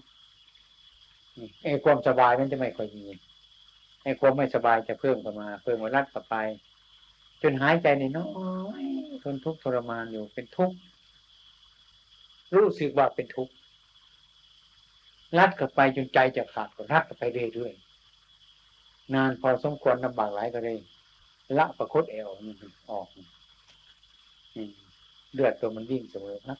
[1.39, 3.05] นี่ไอ้ความสบายมันจะไม่ค่อยมี
[4.03, 6.36] ไอ้ความไม่สบายจะเพิ่มขึ้นมา เพิ่มมารัดต่อไป
[7.41, 8.28] จนหายใจในน้อ
[8.82, 8.84] ย
[9.23, 10.76] ทนทุกข์ทรมานอยู่เป็นทุกข์
[12.55, 13.53] รู้สึกว่าเป็นทุกข์
[15.38, 17.23] รัดกับไปจนใจจะขาดก็รัดกับไป
[17.53, 20.77] เรื่อยๆนานพอสมควรลำบากหลายก็เลย
[21.57, 22.55] ละประคตเอวมัน
[22.89, 23.07] ออก
[25.33, 26.59] เลือดตัวมันวิ่งเสมอครับ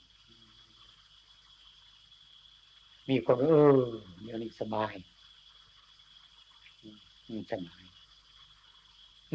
[3.10, 3.80] มีคนเออ
[4.24, 4.94] เดี๋ยวนี้สบาย
[7.30, 7.82] มันสบาย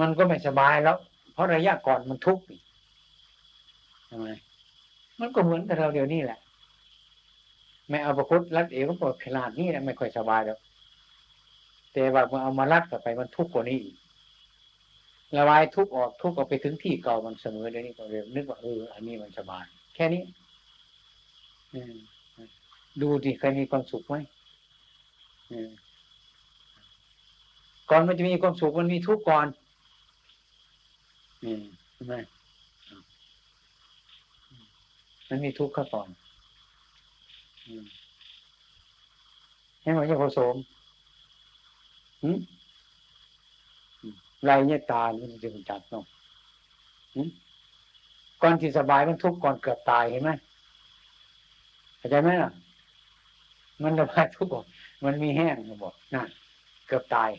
[0.01, 0.97] มันก็ไม่สบายแล้ว
[1.32, 2.45] เพราะระยะก่อนมันทุกข์
[4.11, 4.28] ทำไม
[5.20, 6.38] มันก็เหมือนกับเราเดี๋ยวนี้แหละ
[7.91, 10.59] ไม่เอาประคุดรัดเอวก็ปวดขนาดนี้นะไม่ค่อยสบายแล้ว
[11.93, 13.97] แต่ว่าเมื่อเอามารัดกลับไปมันทุกข์กว่านี้อีก
[15.36, 19.64] ระบายทุกข์ออกทุกข์ออกไปถึงที่เก่ามันเสมอเดี๋ยวนี้ก็เรียนึกว่าเอออันนี้มันสบาย
[19.95, 20.22] แค่นี้
[23.03, 24.14] ดูดิใครมีความสุขไหม
[27.91, 29.47] ก่อนมันจะมีความสุขมันมีทุกข์ก่อน
[31.45, 31.57] นี่
[31.95, 32.14] ใช่ไหม
[35.28, 36.09] มันมีทุกข์ข้าก่อน
[39.83, 40.55] ให้มันจะผสม
[44.45, 46.05] ไรเนี่ยตานี่มันจึงจัดเนาะ
[48.43, 50.31] ก่อนที่สบายมันทุกข์ก่อนเกือบตายเห็นไหม
[51.99, 52.51] เข้าใจไหมล่ะ
[53.83, 54.53] มันระบายทุกข์
[55.05, 56.29] มันมีแห้งบอกนั่น
[56.89, 57.31] เกือบตาย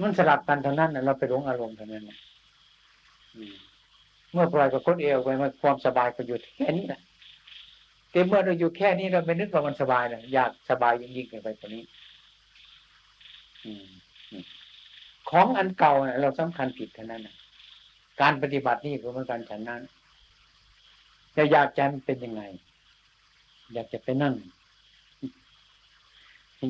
[0.00, 2.04] มันสลับกันเท่านั้นเราไปหลงอารมณ์เท่านั้น
[4.32, 7.00] เมื่อปล่อยกับคนเอวไปมันความสบายก็อยู่แค่นี้แหละ
[8.12, 11.82] แต่เมื่อเราอยู่แค่นี้เราไม่นึกว่ามันสบายนะอยากสบายยิ่งยิ่งไปกว่านี้
[15.30, 17.36] ของอันเก่าเราสำคัญผิดเท่านั้นนะ
[18.20, 19.82] การปฏิบัตินี่คือมันการฉันนั้น
[21.36, 22.42] จะอยากจะเป็นยังไง
[23.74, 24.34] อยากจะไปนั่ง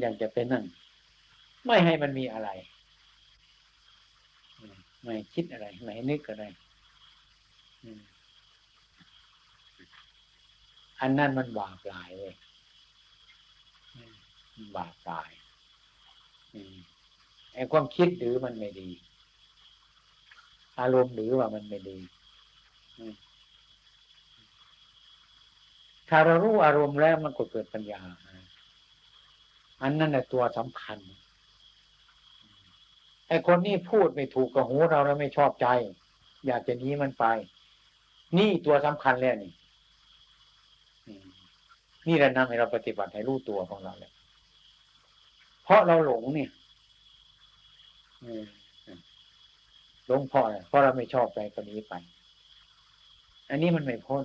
[0.03, 0.65] อยากจะไปนั่ง
[1.67, 2.49] ไม่ให้มันมีอะไร
[5.03, 6.45] ไม่คิดอะไร ไม่นึกอะไร
[7.85, 7.91] อั
[11.03, 12.35] อันนั้นมันบาปลายเลย
[14.77, 15.31] บาปลาย
[17.55, 18.91] ไอ้ความคิดหรือมันไม่ดี
[20.81, 21.99] อารมณ์หรือว่ามันไม่ดี
[26.09, 28.03] ถ้าเรารู้อารมณ์แล้วมันก็เกิดปัญญา
[29.83, 30.99] อันนั้นแหละตัวสำคัญ
[33.29, 35.67] ไอ้คนนี้พูดไม่ถูกกับหูเราแล้วไม่ชอบใจ
[36.47, 37.25] อยากจะหนีมันไป
[38.37, 39.53] นี่ตัวสำคัญแล้วนี่
[42.09, 44.13] นี่แหละนำให้เราปฏิบัติให้รู้ตัวของเราเลย
[45.65, 46.51] เพราะเราหลงเนี่ย
[50.07, 51.95] หลงพ่อเพราะเราไม่ชอบใจคนนี้ไป
[53.51, 54.25] อันนี้มันไม่พ้น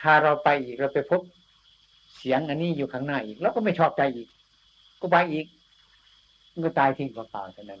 [0.00, 1.22] ถ้าเราไปอีกเราไปพบ
[2.16, 4.28] เสียงอันนี้อยู่ข้างหน้าอีกเราก็ไม่ชอบใจอีก
[5.00, 5.46] ก็ไปอีก
[6.52, 7.80] มันก็ตายทิ้งเปล่าๆเท่านั้น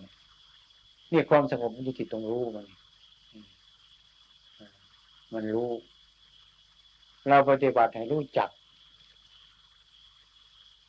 [1.10, 2.66] นี่ความสงบมันอยู่ที่ตรงรู้มัน
[5.32, 5.68] มันรู้
[7.28, 8.48] เราปฏิบัติให้รู้จัก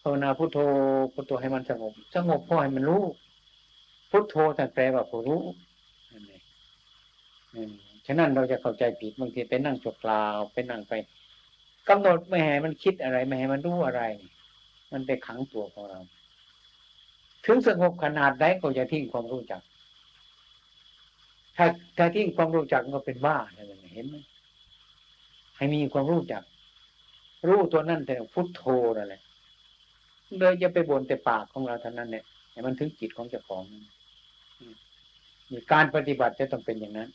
[0.01, 0.57] ภาวนาพุทโธ
[1.13, 3.03] พุทโธให้มันสงบ สงบพอให้มันรู้
[4.11, 5.41] พุทโธท่แปลว่าผู้รู้
[8.05, 10.93] ฉะนั้นเราจะเข้าใจผิดบางทีไปนั่งจดกล่าวไปนั่งไป
[11.89, 14.01] กำหนดไม่ให้มันคิดอะไรไม่ให้มันรู้อะไร
[14.91, 15.99] มันไปขังตัวของเรา
[17.45, 19.61] ถึงสงบขนาดใดก็จะทิ้งความรู้จัก
[21.57, 21.65] ถ้า
[21.97, 24.15] ถ้าทิ้งความรู้จักก็เป็นบ้าอะไรเห็นไหม
[25.58, 26.43] ให้มีความรู้จัก
[27.47, 28.64] รู้ตัวนั่นแต่พุทโธ
[28.97, 29.22] นั่นแหละ
[30.38, 33.64] เลยจะไปบ่นแต่ปากของเราเท่านั้นเนี่ยให้มันถึงจิตของเจ้าของ
[35.51, 37.10] มีการปฏิบัติจะต้องเป็นอย่างนั้น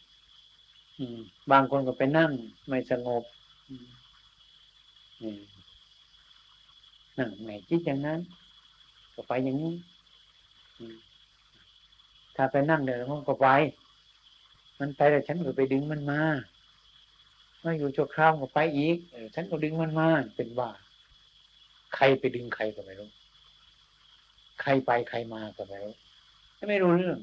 [0.98, 1.18] อืม
[1.52, 2.30] บางคนก็ไปนั่ง
[2.68, 3.22] ไม่สงบ
[7.18, 8.20] นั่งไม่คิดอย่างนั้น
[9.14, 9.74] ก็ไปอย่างนี้
[12.36, 13.48] ถ้าไปนั่งเดี๋ยวมันก็ไป
[14.78, 16.20] มันไปแล้วฉันก็ไปดึงมันมา
[17.64, 18.96] มาอยู่ชั่วคราวก็ไปอีก
[19.34, 20.70] ฉันก็ดึงมันมาเป็นว่า
[21.94, 23.08] ใครไปดึงใครก็ไม่รู้
[24.62, 25.92] ใครไปใครมาก็ไม่รู้
[26.68, 27.18] ไม่รู้เรื่อง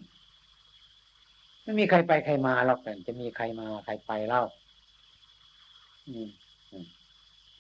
[1.64, 4.44] ไม่มีใครไปใครมาหรอกแต่จะมีใครมาใครไปเล่า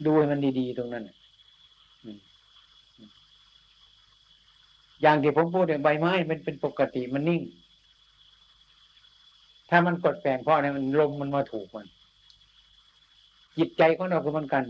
[0.05, 1.15] ดูให้มันดีๆตรงนั้นน่ะ
[2.03, 2.19] อืม
[2.97, 3.11] อืม
[5.01, 7.41] อย่างที่ผมพูดเนี่ยใบไม้มันเป็นปกติมันนิ่ง
[9.69, 11.88] ถ้ามันกดแปลงเพราะอะไรมันลมมันมาถูกมัน
[13.58, 14.64] จิตใจของเราก็เหมือนกัน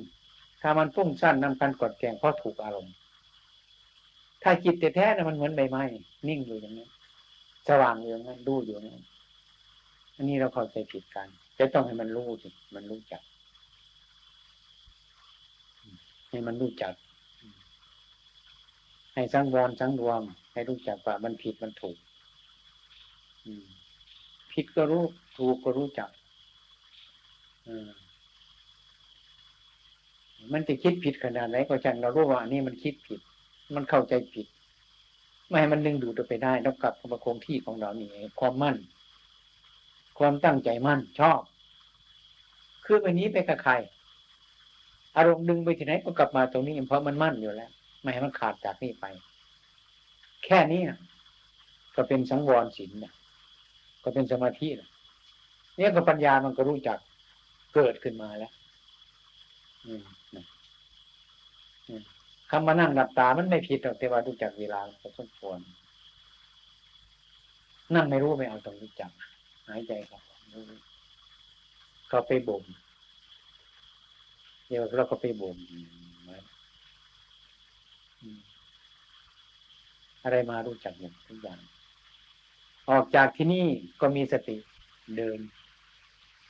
[0.61, 2.93] ถ้ามันฟุ้งซ่านนำการกดแกงเพราะถูกอารมณ์
[4.43, 5.81] ถ้าจิตแท้ๆนะมันเหมือนใบไม้
[6.27, 6.89] นิ่งอยู่อย่างนั้น
[7.67, 9.05] สว่างอยู่อย่างนั้นดูอยู่อย่างนั้น
[10.15, 11.27] อันนี้เราเข้าใจผิดกัน
[11.59, 13.21] จะต้องให้มันรู้สิมันรู้จัก
[16.29, 16.93] ให้มันรู้จัก
[19.13, 20.21] ให้สังวรสังรวม
[20.53, 21.97] ให้รู้จักว่ามันผิดมันถูก
[24.53, 25.03] ผิดก็รู้
[25.37, 26.09] ถูกก็รู้จัก
[27.67, 27.89] อืม
[30.53, 33.19] มันจะคิดผิดขนาดไหนก็ช่างเรารู้ว่าอันนี่มันคิดผิด
[33.75, 34.47] มันเข้าใจผิด
[35.47, 38.07] ไม่ให้มันดึงดูดไปได้ต้องกลับมาคงที่ของเรานี่
[38.39, 38.77] ความมั่น
[40.19, 41.41] ความตั้งใจมั่นชอบ
[42.85, 43.73] คือไปนี้ไปกับใคร
[45.17, 47.71] อารมณ์ดึงไปที่ไหนก็กลับมาตรงนี้เพราะมันมั่นอยู่แล้ว
[48.01, 49.05] ไม่ให้มันขาดจากนี่ไป
[50.45, 50.99] แค่นี้นะ
[51.95, 53.13] ก็เป็นสังวรศีลนะ
[54.03, 54.89] ก็เป็นสมาธินะ
[55.77, 56.97] เนี่ยก็ปัญญามันก็รู้จัก
[57.75, 58.51] เกิดขึ้นมาแล้ว
[59.85, 60.03] อืม
[62.49, 65.59] คำมานั่งหลับตา มันไม่ผิดหรอกแต่ว่ารู้จักเวลาพอสมควร
[67.95, 69.11] นั่งไม่รู้ไม่เอาต้องรู้จัก
[69.67, 70.21] หายใจครับ
[72.09, 72.63] เขาไปบ่ม
[74.67, 75.57] เดี๋ยวเราก็ไปบ่ม
[76.25, 76.37] ไว้
[78.21, 78.39] อืม
[80.23, 81.59] อะไรมารู้จักหมดทุกอย่าง
[82.89, 83.65] ออกจากที่นี่
[84.01, 84.57] ก็มีสติ
[85.17, 85.39] เดิน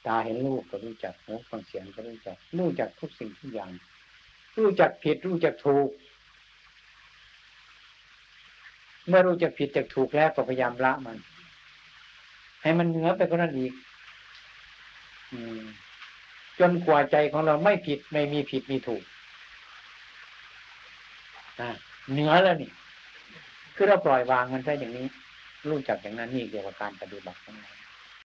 [0.08, 3.72] ตาเห็นรูปก็รู้จักหูฟังเสียงก็รู้จัก รู้จักทุกสิ่งทุกอย่าง
[4.58, 5.90] รู้จักผิดรู้จักถูก
[9.08, 11.18] เมื่อรู้จักผิดจักถูกแล้วก็พยายามละมัน
[12.62, 13.74] ให้มันเหนือไปกว่านั้นอีก
[16.60, 19.04] จนกว่าใจของเราไม่ผิดไม่มีผิดมีถูก
[22.12, 22.72] เหนือแล้วนี่
[23.76, 25.06] คือเราปล่อยวางมันได้อย่างนี้
[25.70, 27.72] รู้จักอย่างนั้นนี่เกี่ยวกับการปฏิบัติของเรา